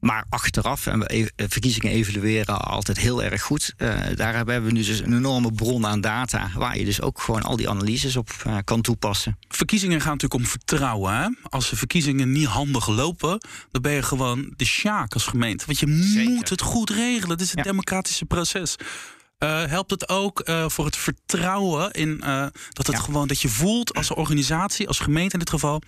Maar 0.00 0.24
achteraf, 0.28 0.86
en 0.86 0.98
we 0.98 1.14
e-, 1.14 1.46
verkiezingen 1.48 1.92
evalueren 1.92 2.60
altijd 2.60 2.98
heel 2.98 3.22
erg 3.22 3.42
goed. 3.42 3.74
Uh, 3.78 4.00
daar 4.14 4.34
hebben 4.34 4.64
we 4.64 4.72
nu 4.72 4.82
dus 4.82 5.00
een 5.00 5.16
enorme 5.16 5.52
bron 5.52 5.86
aan 5.86 6.00
data. 6.00 6.50
Waar 6.54 6.78
je 6.78 6.84
dus 6.84 7.00
ook 7.00 7.20
gewoon 7.20 7.42
al 7.42 7.56
die 7.56 7.68
analyses 7.68 8.16
op 8.16 8.30
uh, 8.46 8.56
kan 8.64 8.80
toepassen. 8.80 9.38
Verkiezingen 9.48 10.00
gaan 10.00 10.12
natuurlijk 10.12 10.40
om 10.40 10.46
vertrouwen. 10.46 11.14
Hè? 11.14 11.28
Als 11.42 11.70
de 11.70 11.76
verkiezingen 11.76 12.32
niet 12.32 12.46
handig 12.46 12.88
lopen, 12.88 13.40
dan 13.70 13.82
ben 13.82 13.92
je 13.92 14.02
gewoon 14.02 14.52
de 14.56 14.64
sjaak 14.64 15.14
als 15.14 15.26
gemeente. 15.26 15.66
Want 15.66 15.78
je 15.78 16.02
Zeker. 16.02 16.30
moet 16.30 16.48
het 16.48 16.60
goed 16.62 16.90
regelen. 16.90 17.30
Het 17.30 17.40
is 17.40 17.50
een 17.50 17.58
ja. 17.58 17.70
democratische 17.70 18.24
proces. 18.24 18.76
Uh, 19.38 19.64
helpt 19.64 19.90
het 19.90 20.08
ook 20.08 20.48
uh, 20.48 20.68
voor 20.68 20.84
het 20.84 20.96
vertrouwen 20.96 21.90
in 21.90 22.20
uh, 22.24 22.46
dat 22.70 22.86
het 22.86 22.96
ja. 22.96 23.02
gewoon 23.02 23.28
dat 23.28 23.40
je 23.40 23.48
voelt 23.48 23.94
als 23.94 24.10
organisatie, 24.10 24.88
als 24.88 24.98
gemeente 24.98 25.32
in 25.32 25.38
dit 25.38 25.50
geval, 25.50 25.82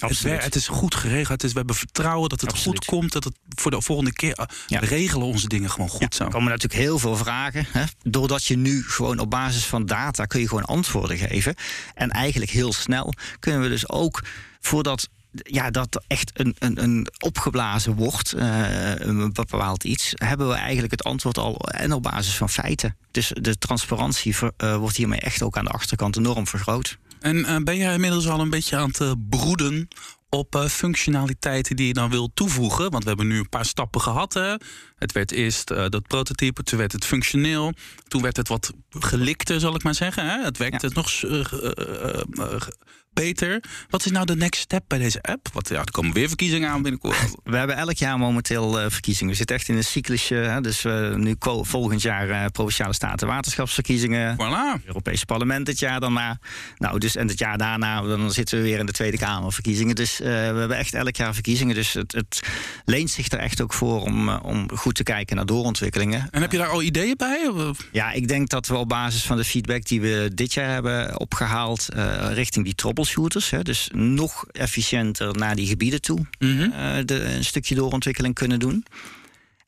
het, 0.00 0.44
het, 0.44 0.54
is 0.54 0.68
goed 0.68 0.94
geregeld. 0.94 1.44
Is, 1.44 1.50
we 1.50 1.58
hebben 1.58 1.76
vertrouwen 1.76 2.28
dat 2.28 2.40
het 2.40 2.50
Absoluut. 2.50 2.84
goed 2.84 2.86
komt. 2.86 3.12
Dat 3.12 3.24
het 3.24 3.34
voor 3.48 3.70
de 3.70 3.82
volgende 3.82 4.12
keer 4.12 4.48
ja. 4.66 4.78
regelen 4.78 5.26
onze 5.26 5.48
dingen 5.48 5.70
gewoon 5.70 5.88
goed. 5.88 6.16
Ja. 6.16 6.24
Er 6.24 6.30
komen 6.30 6.50
natuurlijk 6.50 6.80
heel 6.80 6.98
veel 6.98 7.16
vragen. 7.16 7.66
Hè? 7.70 7.84
Doordat 8.02 8.44
je 8.44 8.56
nu 8.56 8.82
gewoon 8.82 9.18
op 9.18 9.30
basis 9.30 9.64
van 9.64 9.86
data 9.86 10.24
kun 10.24 10.40
je 10.40 10.48
gewoon 10.48 10.64
antwoorden 10.64 11.18
geven. 11.18 11.54
En 11.94 12.10
eigenlijk 12.10 12.50
heel 12.50 12.72
snel 12.72 13.12
kunnen 13.38 13.60
we 13.60 13.68
dus 13.68 13.88
ook 13.88 14.22
voordat 14.60 15.08
ja, 15.42 15.70
dat 15.70 16.04
echt 16.06 16.30
een, 16.40 16.56
een, 16.58 16.82
een 16.82 17.06
opgeblazen 17.18 17.94
wordt, 17.94 18.34
uh, 18.36 18.94
een 18.94 19.32
bepaald 19.32 19.84
iets, 19.84 20.12
hebben 20.14 20.48
we 20.48 20.54
eigenlijk 20.54 20.90
het 20.90 21.04
antwoord 21.04 21.38
al 21.38 21.56
en 21.56 21.92
op 21.92 22.02
basis 22.02 22.36
van 22.36 22.48
feiten. 22.48 22.96
Dus 23.10 23.32
de 23.40 23.58
transparantie 23.58 24.36
ver, 24.36 24.52
uh, 24.58 24.76
wordt 24.76 24.96
hiermee 24.96 25.20
echt 25.20 25.42
ook 25.42 25.56
aan 25.56 25.64
de 25.64 25.70
achterkant 25.70 26.16
enorm 26.16 26.46
vergroot. 26.46 26.98
En 27.20 27.36
uh, 27.36 27.56
ben 27.56 27.76
jij 27.76 27.94
inmiddels 27.94 28.28
al 28.28 28.40
een 28.40 28.50
beetje 28.50 28.76
aan 28.76 28.88
het 28.88 29.00
uh, 29.00 29.12
broeden 29.28 29.88
op 30.28 30.54
uh, 30.54 30.64
functionaliteiten 30.64 31.76
die 31.76 31.86
je 31.86 31.92
dan 31.92 32.10
wil 32.10 32.30
toevoegen? 32.34 32.90
Want 32.90 33.02
we 33.02 33.08
hebben 33.08 33.26
nu 33.26 33.38
een 33.38 33.48
paar 33.48 33.64
stappen 33.64 34.00
gehad. 34.00 34.34
Hè? 34.34 34.54
Het 34.96 35.12
werd 35.12 35.30
eerst 35.30 35.68
dat 35.68 36.06
prototype, 36.06 36.62
toen 36.62 36.78
werd 36.78 36.92
het 36.92 37.04
functioneel. 37.04 37.72
Toen 38.08 38.22
werd 38.22 38.36
het 38.36 38.48
wat 38.48 38.72
gelikter, 38.90 39.60
zal 39.60 39.74
ik 39.74 39.82
maar 39.82 39.94
zeggen. 39.94 40.26
Hè? 40.26 40.44
Het 40.44 40.58
werkte 40.58 40.90
ja. 40.94 40.94
nog 40.94 42.68
beter. 43.16 43.62
Wat 43.88 44.04
is 44.04 44.10
nou 44.10 44.26
de 44.26 44.36
next 44.36 44.60
step 44.60 44.84
bij 44.86 44.98
deze 44.98 45.22
app? 45.22 45.48
Want 45.52 45.68
ja, 45.68 45.78
er 45.78 45.90
komen 45.90 46.12
weer 46.12 46.28
verkiezingen 46.28 46.70
aan 46.70 46.82
binnenkort. 46.82 47.34
We 47.44 47.56
hebben 47.56 47.76
elk 47.76 47.96
jaar 47.96 48.18
momenteel 48.18 48.80
uh, 48.80 48.86
verkiezingen. 48.88 49.30
We 49.30 49.36
zitten 49.36 49.56
echt 49.56 49.68
in 49.68 49.76
een 49.76 49.84
cyclusje. 49.84 50.34
Hè? 50.34 50.60
Dus 50.60 50.84
uh, 50.84 51.14
nu 51.14 51.36
volgend 51.40 52.02
jaar 52.02 52.28
uh, 52.28 52.44
Provinciale 52.52 52.94
Staten 52.94 53.26
waterschapsverkiezingen. 53.26 54.36
Voilà. 54.36 54.84
Europees 54.86 55.24
parlement 55.24 55.66
dit 55.66 55.78
jaar 55.78 56.00
daarna. 56.00 56.38
Nou, 56.78 56.98
dus 56.98 57.16
en 57.16 57.28
het 57.28 57.38
jaar 57.38 57.58
daarna 57.58 58.02
dan 58.02 58.30
zitten 58.30 58.58
we 58.58 58.64
weer 58.64 58.78
in 58.78 58.86
de 58.86 58.92
Tweede 58.92 59.18
Kamerverkiezingen. 59.18 59.94
Dus 59.94 60.18
we 60.18 60.24
hebben 60.24 60.76
echt 60.76 60.94
elk 60.94 61.16
jaar 61.16 61.34
verkiezingen. 61.34 61.74
Dus 61.74 61.92
het, 61.92 62.12
het 62.12 62.40
leent 62.84 63.10
zich 63.10 63.28
er 63.30 63.38
echt 63.38 63.60
ook 63.60 63.72
voor 63.72 64.02
om, 64.02 64.28
om 64.28 64.76
goed 64.76 64.94
te 64.94 65.02
kijken 65.02 65.36
naar 65.36 65.46
doorontwikkelingen. 65.46 66.28
En 66.30 66.40
heb 66.40 66.52
je 66.52 66.58
daar 66.58 66.68
al 66.68 66.82
ideeën 66.82 67.16
bij? 67.16 67.50
Ja, 67.92 68.12
ik 68.12 68.28
denk 68.28 68.48
dat 68.48 68.66
we 68.66 68.76
op 68.76 68.88
basis 68.88 69.22
van 69.22 69.36
de 69.36 69.44
feedback 69.44 69.84
die 69.84 70.00
we 70.00 70.30
dit 70.34 70.54
jaar 70.54 70.72
hebben 70.72 71.20
opgehaald 71.20 71.88
richting 72.32 72.64
die 72.64 72.74
troubles 72.74 73.05
troubleshooters. 73.06 73.50
Hè, 73.50 73.62
dus 73.62 73.90
nog 73.92 74.46
efficiënter 74.52 75.36
naar 75.36 75.56
die 75.56 75.66
gebieden 75.66 76.00
toe. 76.00 76.18
Mm 76.38 76.58
-hmm. 76.58 76.72
uh, 76.72 77.04
de, 77.04 77.24
een 77.24 77.44
stukje 77.44 77.74
doorontwikkeling 77.74 78.34
kunnen 78.34 78.58
doen. 78.58 78.84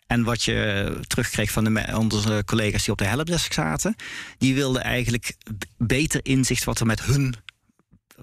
En 0.06 0.22
wat 0.24 0.42
je 0.42 0.92
terugkreeg 1.06 1.50
van 1.50 1.64
de, 1.64 1.96
onze 1.98 2.42
collega's 2.46 2.82
die 2.82 2.92
op 2.92 2.98
de 2.98 3.04
helpdesk 3.04 3.52
zaten, 3.52 3.96
die 4.38 4.54
wilden 4.54 4.82
eigenlijk 4.82 5.36
beter 5.76 6.20
inzicht 6.22 6.64
wat 6.64 6.80
er 6.80 6.86
met 6.86 7.02
hun 7.02 7.34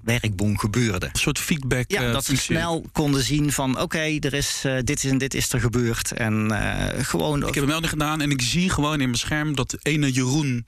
werkboom 0.03 0.57
gebeurde. 0.57 1.05
Een 1.05 1.19
soort 1.19 1.39
feedback. 1.39 1.91
Ja, 1.91 2.11
dat 2.11 2.25
ze 2.25 2.37
snel 2.37 2.85
konden 2.91 3.23
zien 3.23 3.51
van 3.51 3.79
oké, 3.79 4.17
er 4.19 4.33
is 4.33 4.63
uh, 4.65 4.77
dit 4.83 5.03
en 5.03 5.17
dit 5.17 5.33
is 5.33 5.53
er 5.53 5.59
gebeurd. 5.59 6.11
En 6.11 6.47
uh, 6.51 6.85
gewoon. 6.97 7.47
Ik 7.47 7.53
heb 7.53 7.63
een 7.63 7.69
melding 7.69 7.91
gedaan 7.91 8.21
en 8.21 8.31
ik 8.31 8.41
zie 8.41 8.69
gewoon 8.69 9.01
in 9.01 9.07
mijn 9.09 9.17
scherm 9.17 9.55
dat 9.55 9.77
ene 9.81 10.11
Jeroen 10.11 10.65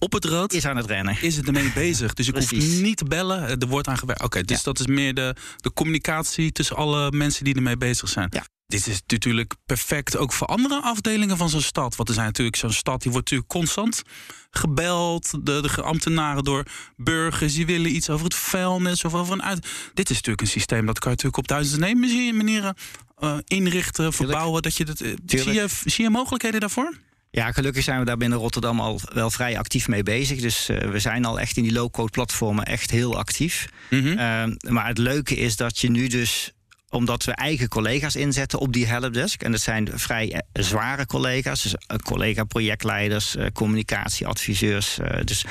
op 0.00 0.12
het 0.12 0.24
rood 0.24 0.52
is 0.52 0.64
aan 0.66 0.76
het 0.76 0.86
rennen. 0.86 1.22
Is 1.22 1.36
het 1.36 1.46
ermee 1.46 1.72
bezig. 1.72 2.14
Dus 2.14 2.28
ik 2.28 2.34
hoef 2.34 2.52
niet 2.52 2.96
te 2.96 3.04
bellen. 3.04 3.60
Er 3.60 3.68
wordt 3.68 3.88
aan 3.88 3.98
gewerkt. 3.98 4.22
Oké, 4.22 4.42
dus 4.42 4.62
dat 4.62 4.80
is 4.80 4.86
meer 4.86 5.14
de, 5.14 5.34
de 5.56 5.72
communicatie 5.72 6.52
tussen 6.52 6.76
alle 6.76 7.10
mensen 7.10 7.44
die 7.44 7.54
ermee 7.54 7.76
bezig 7.76 8.08
zijn. 8.08 8.28
Ja. 8.30 8.46
Dit 8.66 8.86
is 8.86 9.00
natuurlijk 9.06 9.54
perfect 9.66 10.16
ook 10.16 10.32
voor 10.32 10.46
andere 10.46 10.80
afdelingen 10.82 11.36
van 11.36 11.48
zo'n 11.48 11.60
stad. 11.60 11.96
Want 11.96 12.08
er 12.08 12.14
zijn 12.14 12.26
natuurlijk 12.26 12.56
zo'n 12.56 12.72
stad 12.72 13.02
die 13.02 13.12
wordt 13.12 13.30
natuurlijk 13.30 13.58
constant 13.58 14.02
gebeld. 14.50 15.30
De, 15.30 15.60
de 15.60 15.82
ambtenaren 15.82 16.44
door 16.44 16.64
burgers 16.96 17.54
die 17.54 17.66
willen 17.66 17.94
iets 17.94 18.10
over 18.10 18.24
het 18.24 18.34
vuilnis 18.34 19.04
of 19.04 19.14
over 19.14 19.32
een 19.32 19.42
uit. 19.42 19.66
Dit 19.94 20.10
is 20.10 20.16
natuurlijk 20.16 20.40
een 20.40 20.46
systeem 20.46 20.86
dat 20.86 20.98
kan 20.98 21.10
je 21.10 21.16
natuurlijk 21.16 21.36
op 21.36 21.48
duizenden 21.48 21.98
manieren 22.36 22.74
uh, 23.22 23.36
inrichten, 23.46 24.12
verbouwen. 24.12 24.62
Dat 24.62 24.76
je 24.76 24.84
dat, 24.84 25.00
uh, 25.00 25.16
zie, 25.26 25.52
je, 25.52 25.66
zie 25.84 26.04
je 26.04 26.10
mogelijkheden 26.10 26.60
daarvoor? 26.60 26.94
Ja, 27.32 27.52
gelukkig 27.52 27.84
zijn 27.84 27.98
we 27.98 28.04
daar 28.04 28.16
binnen 28.16 28.38
Rotterdam 28.38 28.80
al 28.80 29.00
wel 29.12 29.30
vrij 29.30 29.58
actief 29.58 29.88
mee 29.88 30.02
bezig. 30.02 30.40
Dus 30.40 30.70
uh, 30.70 30.78
we 30.78 30.98
zijn 30.98 31.24
al 31.24 31.40
echt 31.40 31.56
in 31.56 31.62
die 31.62 31.72
low-code 31.72 32.10
platformen 32.10 32.64
echt 32.64 32.90
heel 32.90 33.18
actief. 33.18 33.68
Mm 33.90 34.00
-hmm. 34.00 34.18
uh, 34.18 34.70
maar 34.72 34.86
het 34.86 34.98
leuke 34.98 35.36
is 35.36 35.56
dat 35.56 35.78
je 35.78 35.90
nu 35.90 36.06
dus 36.06 36.52
omdat 36.88 37.24
we 37.24 37.32
eigen 37.32 37.68
collega's 37.68 38.16
inzetten 38.16 38.58
op 38.58 38.72
die 38.72 38.86
helpdesk. 38.86 39.42
En 39.42 39.50
dat 39.50 39.60
zijn 39.60 39.88
vrij 39.94 40.32
eh, 40.32 40.62
zware 40.64 41.06
collega's. 41.06 41.62
Dus 41.62 41.74
collega-projectleiders, 42.02 43.36
communicatieadviseurs. 43.52 44.98
Dus 45.24 45.44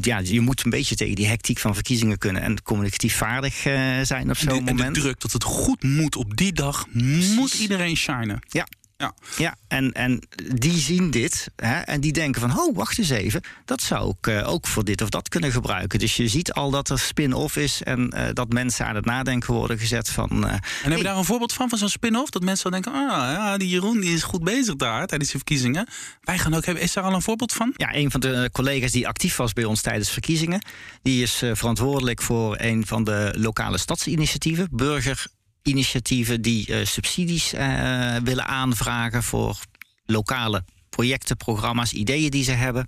ja, 0.00 0.18
je 0.24 0.40
moet 0.40 0.64
een 0.64 0.70
beetje 0.70 0.96
tegen 0.96 1.14
die 1.14 1.26
hectiek 1.26 1.58
van 1.58 1.74
verkiezingen 1.74 2.18
kunnen 2.18 2.42
en 2.42 2.62
communicatief 2.62 3.16
vaardig 3.16 3.54
zijn 4.02 4.30
op 4.30 4.36
zo'n 4.36 4.54
moment. 4.54 4.80
En 4.80 4.92
de 4.92 5.00
druk 5.00 5.20
dat 5.20 5.32
het 5.32 5.44
goed 5.44 5.82
moet 5.82 6.16
op 6.16 6.36
die 6.36 6.52
dag, 6.52 6.86
moet 6.92 7.54
iedereen 7.54 7.96
shinen. 7.96 8.38
Ja, 8.48 8.66
ja, 8.96 9.14
ja 9.36 9.56
en, 9.68 9.92
en 9.92 10.22
die 10.54 10.78
zien 10.78 11.10
dit 11.10 11.48
hè, 11.56 11.80
en 11.80 12.00
die 12.00 12.12
denken 12.12 12.40
van... 12.40 12.58
oh, 12.58 12.76
wacht 12.76 12.98
eens 12.98 13.10
even, 13.10 13.42
dat 13.64 13.82
zou 13.82 14.14
ik 14.18 14.26
uh, 14.26 14.48
ook 14.48 14.66
voor 14.66 14.84
dit 14.84 15.02
of 15.02 15.08
dat 15.08 15.28
kunnen 15.28 15.52
gebruiken. 15.52 15.98
Dus 15.98 16.16
je 16.16 16.28
ziet 16.28 16.52
al 16.52 16.70
dat 16.70 16.88
er 16.88 16.98
spin-off 16.98 17.56
is... 17.56 17.82
en 17.82 18.12
uh, 18.14 18.28
dat 18.32 18.52
mensen 18.52 18.86
aan 18.86 18.94
het 18.94 19.04
nadenken 19.04 19.54
worden 19.54 19.78
gezet 19.78 20.08
van... 20.08 20.44
Uh, 20.44 20.52
en 20.52 20.60
heb 20.82 20.96
je 20.96 21.02
daar 21.02 21.16
een 21.16 21.24
voorbeeld 21.24 21.52
van, 21.52 21.68
van 21.68 21.78
zo'n 21.78 21.88
spin-off? 21.88 22.30
Dat 22.30 22.42
mensen 22.42 22.70
dan 22.70 22.82
denken, 22.82 23.00
ah, 23.02 23.32
ja, 23.32 23.56
die 23.56 23.68
Jeroen 23.68 24.00
die 24.00 24.14
is 24.14 24.22
goed 24.22 24.44
bezig 24.44 24.76
daar 24.76 25.06
tijdens 25.06 25.30
de 25.30 25.36
verkiezingen. 25.36 25.86
Wij 26.20 26.38
gaan 26.38 26.54
ook 26.54 26.64
hebben, 26.64 26.84
is 26.84 26.92
daar 26.92 27.04
al 27.04 27.14
een 27.14 27.22
voorbeeld 27.22 27.52
van? 27.52 27.72
Ja, 27.76 27.94
een 27.94 28.10
van 28.10 28.20
de 28.20 28.48
collega's 28.52 28.92
die 28.92 29.08
actief 29.08 29.36
was 29.36 29.52
bij 29.52 29.64
ons 29.64 29.80
tijdens 29.80 30.10
verkiezingen... 30.10 30.64
die 31.02 31.22
is 31.22 31.42
verantwoordelijk 31.52 32.22
voor 32.22 32.56
een 32.58 32.86
van 32.86 33.04
de 33.04 33.34
lokale 33.36 33.78
stadsinitiatieven... 33.78 34.68
Burger 34.70 35.26
initiatieven 35.66 36.42
die 36.42 36.68
uh, 36.68 36.84
subsidies 36.84 37.54
uh, 37.54 38.16
willen 38.24 38.46
aanvragen 38.46 39.22
voor 39.22 39.58
lokale 40.06 40.64
projecten, 40.90 41.36
programma's, 41.36 41.92
ideeën 41.92 42.30
die 42.30 42.44
ze 42.44 42.52
hebben. 42.52 42.86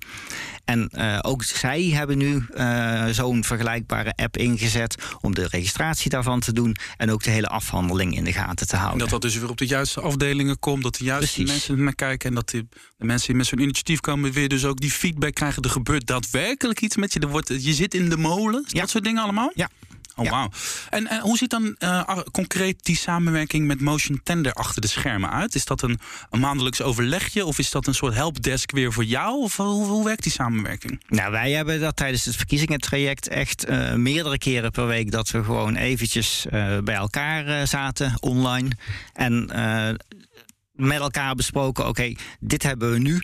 En 0.64 0.91
uh, 0.93 1.19
ook 1.23 1.43
zij 1.43 1.83
hebben 1.83 2.19
nu 2.19 2.47
zo'n 3.11 3.45
vergelijkbare 3.45 4.12
app 4.17 4.37
ingezet 4.37 5.03
om 5.21 5.35
de 5.35 5.47
registratie 5.51 6.11
daarvan 6.11 6.41
te 6.41 6.53
doen 6.53 6.77
en 6.97 7.11
ook 7.11 7.23
de 7.23 7.31
hele 7.31 7.47
afhandeling 7.47 8.17
in 8.17 8.25
de 8.25 8.33
gaten 8.33 8.67
te 8.67 8.77
houden. 8.77 8.93
En 8.93 9.11
dat 9.11 9.23
dat 9.23 9.31
dus 9.31 9.41
weer 9.41 9.51
op 9.51 9.57
de 9.57 9.67
juiste 9.67 10.01
afdelingen 10.01 10.59
komt, 10.59 10.83
dat 10.83 10.97
de 10.97 11.05
juiste 11.05 11.35
Precies. 11.35 11.51
mensen 11.53 11.85
naar 11.85 11.95
kijken 11.95 12.29
en 12.29 12.35
dat 12.35 12.51
de 12.51 12.67
mensen 12.97 13.27
die 13.27 13.37
met 13.37 13.47
zo'n 13.47 13.59
initiatief 13.59 14.01
komen 14.01 14.33
weer 14.33 14.49
dus 14.49 14.64
ook 14.64 14.81
die 14.81 14.91
feedback 14.91 15.35
krijgen. 15.35 15.62
Er 15.62 15.71
gebeurt 15.71 16.07
daadwerkelijk 16.07 16.81
iets 16.81 16.97
met 16.97 17.12
je. 17.12 17.21
Er 17.21 17.29
wordt, 17.29 17.49
je 17.49 17.75
zit 17.75 17.95
in 17.95 18.09
de 18.09 18.17
molen. 18.17 18.64
Ja. 18.67 18.81
Dat 18.81 18.91
soort 18.91 19.05
dingen 19.05 19.23
allemaal? 19.23 19.53
Ja. 19.55 19.69
Oh, 20.18 20.24
ja. 20.24 20.31
wauw. 20.31 20.50
En, 20.90 21.07
en, 21.07 21.20
hoe 21.20 21.37
ziet 21.37 21.50
dan 21.50 21.76
uh, 21.78 22.18
concreet 22.31 22.85
die 22.85 22.96
samenwerking 22.96 23.66
met 23.66 23.81
Motion 23.81 24.20
Tender 24.22 24.52
achter 24.52 24.81
de 24.81 24.88
schermen 24.88 25.31
uit? 25.31 25.54
Is 25.54 25.64
dat 25.64 25.83
een, 25.83 25.98
een, 26.31 26.40
maandelijks 26.40 26.83
overlegje 26.83 27.44
of 27.44 27.59
is 27.59 27.70
dat 27.70 27.87
een 27.87 27.94
soort 27.94 28.14
helpdesk 28.14 28.70
weer 28.70 28.92
voor 28.92 29.04
jou? 29.04 29.42
Of 29.42 29.57
hoe, 29.57 29.87
hoe 29.87 30.04
werkt 30.04 30.22
die 30.22 30.33
samenwerking? 30.33 31.02
Nou, 31.09 31.31
wij 31.31 31.52
hebben 31.52 31.81
dat 31.81 31.96
tijdens 31.96 32.24
het 32.24 32.37
verkiezingentraject 32.37 33.28
echt 33.28 33.68
uh, 33.68 33.94
meerdere 33.94 34.38
keren 34.38 34.70
per 34.70 34.87
week 34.87 35.11
dat 35.11 35.31
we 35.31 35.44
gewoon 35.44 35.76
eventjes 35.76 36.46
uh, 36.50 36.78
bij 36.78 36.94
elkaar 36.94 37.66
zaten 37.66 38.14
online. 38.20 38.70
En 39.12 39.50
met 40.72 41.00
elkaar 41.00 41.35
besproken: 41.35 41.88
oké, 41.88 42.14
dit 42.40 42.62
hebben 42.62 42.90
we 42.92 42.98
nu. 42.98 43.20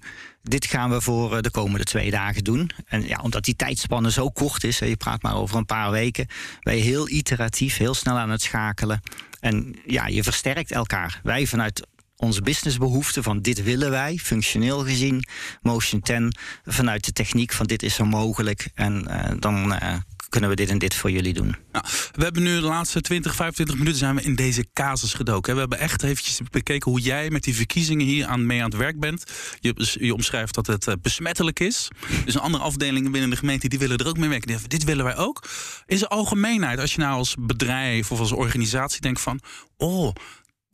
Dit 0.46 0.66
gaan 0.66 0.90
we 0.90 1.00
voor 1.00 1.42
de 1.42 1.50
komende 1.50 1.84
twee 1.84 2.10
dagen 2.10 2.44
doen. 2.44 2.70
En 2.86 3.06
ja, 3.06 3.20
omdat 3.22 3.44
die 3.44 3.56
tijdspanne 3.56 4.10
zo 4.10 4.28
kort 4.28 4.64
is, 4.64 4.78
je 4.78 4.96
praat 4.96 5.22
maar 5.22 5.36
over 5.36 5.56
een 5.56 5.66
paar 5.66 5.90
weken, 5.90 6.26
ben 6.60 6.76
je 6.76 6.82
heel 6.82 7.08
iteratief, 7.08 7.76
heel 7.76 7.94
snel 7.94 8.18
aan 8.18 8.30
het 8.30 8.42
schakelen. 8.42 9.02
En 9.40 9.76
ja, 9.86 10.06
je 10.06 10.22
versterkt 10.22 10.72
elkaar. 10.72 11.20
Wij 11.22 11.46
vanuit 11.46 11.86
onze 12.16 12.42
businessbehoeften 12.42 13.22
van 13.22 13.40
dit 13.40 13.62
willen 13.62 13.90
wij, 13.90 14.16
functioneel 14.16 14.84
gezien, 14.84 15.24
Motion 15.62 16.00
10, 16.00 16.34
vanuit 16.64 17.04
de 17.04 17.12
techniek 17.12 17.52
van 17.52 17.66
dit 17.66 17.82
is 17.82 17.94
zo 17.94 18.04
mogelijk. 18.04 18.70
En 18.74 19.06
uh, 19.08 19.30
dan 19.38 19.72
uh, 19.72 19.94
kunnen 20.34 20.50
we 20.50 20.56
dit 20.56 20.68
en 20.68 20.78
dit 20.78 20.94
voor 20.94 21.10
jullie 21.10 21.32
doen. 21.32 21.56
Nou, 21.72 21.84
we 22.12 22.22
hebben 22.22 22.42
nu 22.42 22.54
de 22.54 22.66
laatste 22.66 23.00
20, 23.00 23.34
25 23.34 23.76
minuten 23.76 23.98
zijn 23.98 24.14
we 24.14 24.22
in 24.22 24.34
deze 24.34 24.66
casus 24.72 25.14
gedoken. 25.14 25.54
We 25.54 25.60
hebben 25.60 25.78
echt 25.78 26.02
eventjes 26.02 26.40
bekeken 26.50 26.90
hoe 26.90 27.00
jij 27.00 27.30
met 27.30 27.42
die 27.42 27.54
verkiezingen 27.54 28.06
hier 28.06 28.26
aan 28.26 28.46
mee 28.46 28.62
aan 28.62 28.70
het 28.70 28.78
werk 28.78 29.00
bent. 29.00 29.24
Je, 29.60 30.14
omschrijft 30.14 30.54
dat 30.54 30.66
het 30.66 30.86
eh, 30.86 30.94
besmettelijk 31.02 31.60
is. 31.60 31.88
Dus 32.24 32.34
een 32.34 32.40
andere 32.40 32.64
afdeling 32.64 33.10
binnen 33.10 33.30
de 33.30 33.36
gemeente 33.36 33.68
die 33.68 33.78
willen 33.78 33.98
er 33.98 34.06
ook 34.06 34.18
mee 34.18 34.28
werken. 34.28 34.48
Die 34.48 34.68
dit 34.68 34.84
willen 34.84 35.04
wij 35.04 35.16
ook. 35.16 35.48
In 35.86 35.98
zijn 35.98 36.10
algemeenheid, 36.10 36.78
als 36.78 36.94
je 36.94 37.00
nou 37.00 37.16
als 37.16 37.34
bedrijf 37.38 38.12
of 38.12 38.18
als 38.18 38.32
organisatie 38.32 39.00
denkt 39.00 39.20
van... 39.20 39.40
oh, 39.76 40.14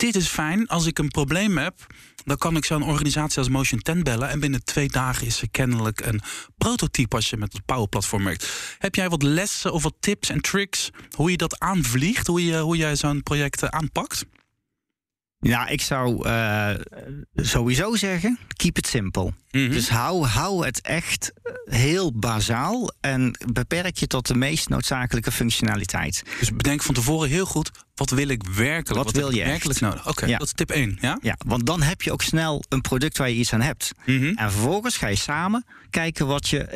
dit 0.01 0.17
is 0.17 0.29
fijn. 0.29 0.69
Als 0.69 0.87
ik 0.87 0.99
een 0.99 1.09
probleem 1.09 1.59
heb, 1.59 1.87
dan 2.25 2.37
kan 2.37 2.57
ik 2.57 2.65
zo'n 2.65 2.83
organisatie 2.83 3.39
als 3.39 3.49
Motion 3.49 3.81
10 3.81 4.03
bellen. 4.03 4.29
En 4.29 4.41
binnen 4.41 4.65
twee 4.65 4.89
dagen 4.89 5.27
is 5.27 5.43
er 5.43 5.51
kennelijk 5.51 6.07
een 6.07 6.21
prototype 6.59 7.17
als 7.17 7.31
je 7.31 7.37
met 7.37 7.53
het 7.53 7.65
Power 7.65 7.89
Platform 7.89 8.25
werkt. 8.25 8.77
Heb 8.79 8.95
jij 8.95 9.09
wat 9.09 9.23
lessen 9.23 9.73
of 9.73 9.83
wat 9.83 9.95
tips 10.01 10.29
en 10.29 10.41
tricks 10.41 10.91
hoe 11.17 11.31
je 11.31 11.37
dat 11.37 11.59
aanvliegt? 11.59 12.27
Hoe, 12.27 12.45
je, 12.45 12.59
hoe 12.59 12.77
jij 12.77 12.97
zo'n 12.97 13.23
project 13.23 13.71
aanpakt? 13.71 14.25
Ja, 15.39 15.69
ik 15.69 15.81
zou 15.81 16.29
uh, 16.29 16.71
sowieso 17.35 17.95
zeggen, 17.95 18.39
keep 18.57 18.79
it 18.79 18.87
simple. 18.87 19.25
Mm 19.25 19.35
-hmm. 19.51 19.71
Dus 19.71 19.89
hou, 19.89 20.27
hou 20.27 20.65
het 20.65 20.81
echt 20.81 21.33
heel 21.65 22.13
bazaal 22.13 22.93
en 23.01 23.39
beperk 23.53 23.97
je 23.97 24.07
tot 24.07 24.27
de 24.27 24.35
meest 24.35 24.69
noodzakelijke 24.69 25.33
functionaliteit. 25.33 26.23
Dus 26.39 26.53
bedenk 26.53 26.83
van 26.83 26.95
tevoren 26.95 27.29
heel 27.29 27.47
goed, 27.47 27.71
wat 28.01 28.11
wil 28.11 28.29
ik 28.29 28.43
werkelijk? 28.43 29.05
Wat, 29.05 29.05
wat 29.05 29.15
wil 29.15 29.35
je 29.35 29.45
werkelijk 29.45 29.81
nodig? 29.81 30.01
Oké, 30.01 30.09
okay, 30.09 30.29
ja. 30.29 30.39
dat 30.39 30.47
is 30.47 30.53
tip 30.53 30.71
1. 30.71 30.99
Ja? 31.01 31.19
ja, 31.23 31.37
want 31.47 31.67
dan 31.67 31.83
heb 31.83 32.03
je 32.03 32.13
ook 32.13 32.23
snel 32.23 32.63
een 32.69 32.81
product 32.81 33.19
waar 33.19 33.29
je 33.29 33.35
iets 33.35 33.53
aan 33.53 33.61
hebt. 33.61 33.93
Mm 34.07 34.19
-hmm. 34.19 34.37
En 34.37 34.53
vervolgens 34.53 34.97
ga 34.97 35.07
je 35.07 35.17
samen 35.17 35.65
kijken 35.91 36.27
wat 36.27 36.49
je 36.49 36.69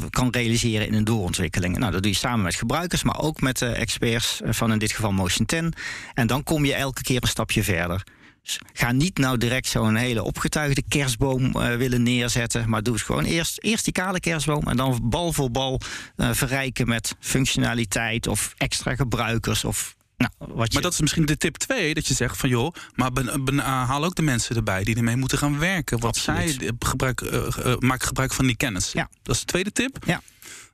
uh, 0.00 0.08
kan 0.10 0.30
realiseren 0.30 0.86
in 0.86 0.94
een 0.94 1.04
doorontwikkeling. 1.04 1.78
Nou, 1.78 1.92
dat 1.92 2.02
doe 2.02 2.12
je 2.12 2.18
samen 2.18 2.42
met 2.42 2.54
gebruikers, 2.54 3.02
maar 3.02 3.18
ook 3.18 3.40
met 3.40 3.58
de 3.58 3.66
experts 3.66 4.40
van 4.44 4.72
in 4.72 4.78
dit 4.78 4.92
geval 4.92 5.12
Motion 5.12 5.46
10. 5.46 5.72
En 6.14 6.26
dan 6.26 6.42
kom 6.42 6.64
je 6.64 6.74
elke 6.74 7.02
keer 7.02 7.22
een 7.22 7.28
stapje 7.28 7.62
verder. 7.62 8.02
Dus 8.42 8.60
ga 8.72 8.92
niet 8.92 9.18
nou 9.18 9.38
direct 9.38 9.66
zo'n 9.66 9.94
hele 9.94 10.22
opgetuigde 10.22 10.82
kerstboom 10.88 11.44
uh, 11.44 11.74
willen 11.76 12.02
neerzetten. 12.02 12.68
Maar 12.68 12.82
doe 12.82 12.94
het 12.94 13.02
gewoon 13.02 13.24
eerst, 13.24 13.58
eerst 13.58 13.84
die 13.84 13.92
kale 13.92 14.20
kerstboom. 14.20 14.62
En 14.68 14.76
dan 14.76 15.00
bal 15.02 15.32
voor 15.32 15.50
bal 15.50 15.80
uh, 16.16 16.30
verrijken 16.32 16.88
met 16.88 17.14
functionaliteit 17.20 18.26
of 18.26 18.54
extra 18.56 18.94
gebruikers 18.94 19.64
of 19.64 19.98
nou, 20.20 20.52
wat 20.52 20.66
je... 20.66 20.72
Maar 20.72 20.82
dat 20.82 20.92
is 20.92 21.00
misschien 21.00 21.26
de 21.26 21.36
tip 21.36 21.56
2, 21.56 21.94
dat 21.94 22.06
je 22.06 22.14
zegt 22.14 22.36
van 22.36 22.48
joh, 22.48 22.74
maar 22.94 23.12
ben, 23.12 23.44
ben, 23.44 23.54
uh, 23.54 23.64
haal 23.64 24.04
ook 24.04 24.14
de 24.14 24.22
mensen 24.22 24.56
erbij 24.56 24.84
die 24.84 24.96
ermee 24.96 25.16
moeten 25.16 25.38
gaan 25.38 25.58
werken. 25.58 25.98
Wat 25.98 26.08
Absoluut. 26.16 26.56
zij 26.58 26.72
gebruik, 26.78 27.20
uh, 27.20 27.76
maak 27.78 28.02
gebruik 28.02 28.32
van 28.32 28.46
die 28.46 28.56
kennis. 28.56 28.92
Ja. 28.92 29.08
Dat 29.22 29.34
is 29.34 29.40
de 29.40 29.46
tweede 29.46 29.72
tip. 29.72 30.04
Ja. 30.06 30.22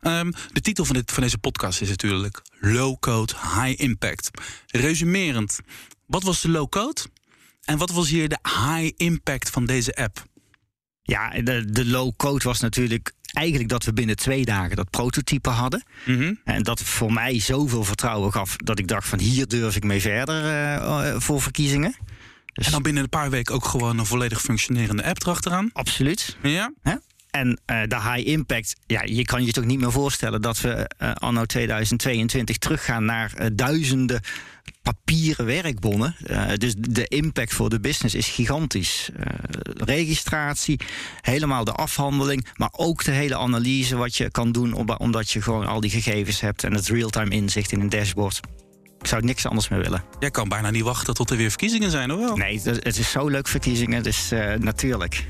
Um, 0.00 0.32
de 0.52 0.60
titel 0.60 0.84
van, 0.84 0.94
dit, 0.94 1.12
van 1.12 1.22
deze 1.22 1.38
podcast 1.38 1.80
is 1.80 1.88
natuurlijk 1.88 2.42
Low 2.60 2.98
Code, 2.98 3.32
High 3.54 3.80
Impact. 3.80 4.30
Resumerend, 4.66 5.58
wat 6.06 6.22
was 6.22 6.40
de 6.40 6.48
low 6.48 6.68
code? 6.68 7.00
En 7.64 7.78
wat 7.78 7.90
was 7.90 8.08
hier 8.08 8.28
de 8.28 8.38
high 8.42 8.92
impact 8.96 9.50
van 9.50 9.66
deze 9.66 9.96
app? 9.96 10.24
Ja, 11.06 11.30
de, 11.30 11.64
de 11.70 11.86
low 11.86 12.12
code 12.16 12.44
was 12.44 12.60
natuurlijk 12.60 13.12
eigenlijk 13.32 13.68
dat 13.68 13.84
we 13.84 13.92
binnen 13.92 14.16
twee 14.16 14.44
dagen 14.44 14.76
dat 14.76 14.90
prototype 14.90 15.50
hadden. 15.50 15.84
Mm 16.04 16.18
-hmm. 16.18 16.40
En 16.44 16.62
dat 16.62 16.80
voor 16.80 17.12
mij 17.12 17.40
zoveel 17.40 17.84
vertrouwen 17.84 18.32
gaf 18.32 18.56
dat 18.56 18.78
ik 18.78 18.88
dacht 18.88 19.08
van 19.08 19.18
hier 19.18 19.48
durf 19.48 19.76
ik 19.76 19.84
mee 19.84 20.00
verder 20.00 20.44
uh, 20.44 21.14
voor 21.18 21.42
verkiezingen. 21.42 21.96
Dus 22.52 22.66
en 22.66 22.72
dan 22.72 22.82
binnen 22.82 23.02
een 23.02 23.08
paar 23.08 23.30
weken 23.30 23.54
ook 23.54 23.64
gewoon 23.64 23.98
een 23.98 24.06
volledig 24.06 24.40
functionerende 24.40 25.04
app 25.04 25.22
erachteraan? 25.22 25.70
Absoluut. 25.72 26.36
Ja. 26.42 26.72
Hè? 26.82 26.94
En 27.36 27.58
de 27.88 28.00
high 28.00 28.28
impact, 28.28 28.76
ja, 28.86 29.02
je 29.04 29.24
kan 29.24 29.44
je 29.44 29.52
toch 29.52 29.64
niet 29.64 29.78
meer 29.78 29.92
voorstellen 29.92 30.42
dat 30.42 30.60
we 30.60 30.90
anno 31.14 31.44
2022 31.44 32.58
teruggaan 32.58 33.04
naar 33.04 33.50
duizenden 33.52 34.20
papieren 34.82 35.46
werkbonnen. 35.46 36.16
dus 36.56 36.74
de 36.78 37.06
impact 37.06 37.54
voor 37.54 37.70
de 37.70 37.80
business 37.80 38.14
is 38.14 38.28
gigantisch. 38.28 39.10
registratie, 39.76 40.80
helemaal 41.20 41.64
de 41.64 41.72
afhandeling, 41.72 42.46
maar 42.54 42.70
ook 42.72 43.04
de 43.04 43.10
hele 43.10 43.36
analyse 43.36 43.96
wat 43.96 44.16
je 44.16 44.30
kan 44.30 44.52
doen, 44.52 44.72
omdat 44.98 45.30
je 45.30 45.42
gewoon 45.42 45.66
al 45.66 45.80
die 45.80 45.90
gegevens 45.90 46.40
hebt 46.40 46.64
en 46.64 46.74
het 46.74 46.88
real-time 46.88 47.30
inzicht 47.30 47.72
in 47.72 47.80
een 47.80 47.88
dashboard. 47.88 48.40
Ik 49.00 49.06
zou 49.06 49.24
niks 49.24 49.46
anders 49.46 49.68
meer 49.68 49.80
willen. 49.80 50.04
Jij 50.18 50.30
kan 50.30 50.48
bijna 50.48 50.70
niet 50.70 50.82
wachten 50.82 51.14
tot 51.14 51.30
er 51.30 51.36
weer 51.36 51.48
verkiezingen 51.48 51.90
zijn, 51.90 52.12
of 52.12 52.18
wel? 52.18 52.36
Nee, 52.36 52.60
het 52.64 52.98
is 52.98 53.10
zo 53.10 53.28
leuk 53.28 53.48
verkiezingen, 53.48 54.02
dus 54.02 54.32
uh, 54.32 54.54
natuurlijk. 54.54 55.24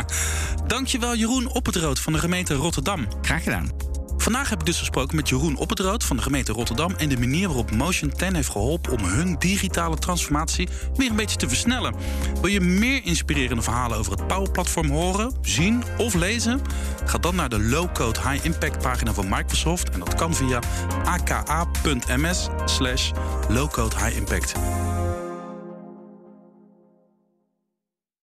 Dankjewel 0.66 1.16
Jeroen 1.16 1.46
Oppetrood 1.46 2.00
van 2.00 2.12
de 2.12 2.18
gemeente 2.18 2.54
Rotterdam. 2.54 3.06
Graag 3.22 3.42
gedaan. 3.42 3.89
Vandaag 4.20 4.48
heb 4.48 4.60
ik 4.60 4.66
dus 4.66 4.78
gesproken 4.78 5.16
met 5.16 5.28
Jeroen 5.28 5.56
Oppetrood 5.56 6.04
van 6.04 6.16
de 6.16 6.22
gemeente 6.22 6.52
Rotterdam... 6.52 6.94
en 6.96 7.08
de 7.08 7.18
manier 7.18 7.46
waarop 7.46 7.70
Motion 7.70 8.12
10 8.12 8.34
heeft 8.34 8.48
geholpen 8.48 8.92
om 8.92 9.04
hun 9.04 9.36
digitale 9.38 9.98
transformatie 9.98 10.68
weer 10.94 11.10
een 11.10 11.16
beetje 11.16 11.36
te 11.36 11.48
versnellen. 11.48 11.94
Wil 12.40 12.50
je 12.50 12.60
meer 12.60 13.00
inspirerende 13.04 13.62
verhalen 13.62 13.98
over 13.98 14.12
het 14.12 14.26
Power-platform 14.26 14.90
horen, 14.90 15.32
zien 15.42 15.82
of 15.98 16.14
lezen? 16.14 16.60
Ga 17.04 17.18
dan 17.18 17.34
naar 17.34 17.48
de 17.48 17.60
Low 17.60 17.92
Code 17.92 18.20
High 18.28 18.44
Impact 18.44 18.82
pagina 18.82 19.12
van 19.12 19.28
Microsoft... 19.28 19.90
en 19.90 19.98
dat 19.98 20.14
kan 20.14 20.34
via 20.34 20.60
aka.ms 21.04 22.48
slash 22.64 23.10
lowcode 23.48 23.96
high 23.96 24.16
impact. 24.16 24.52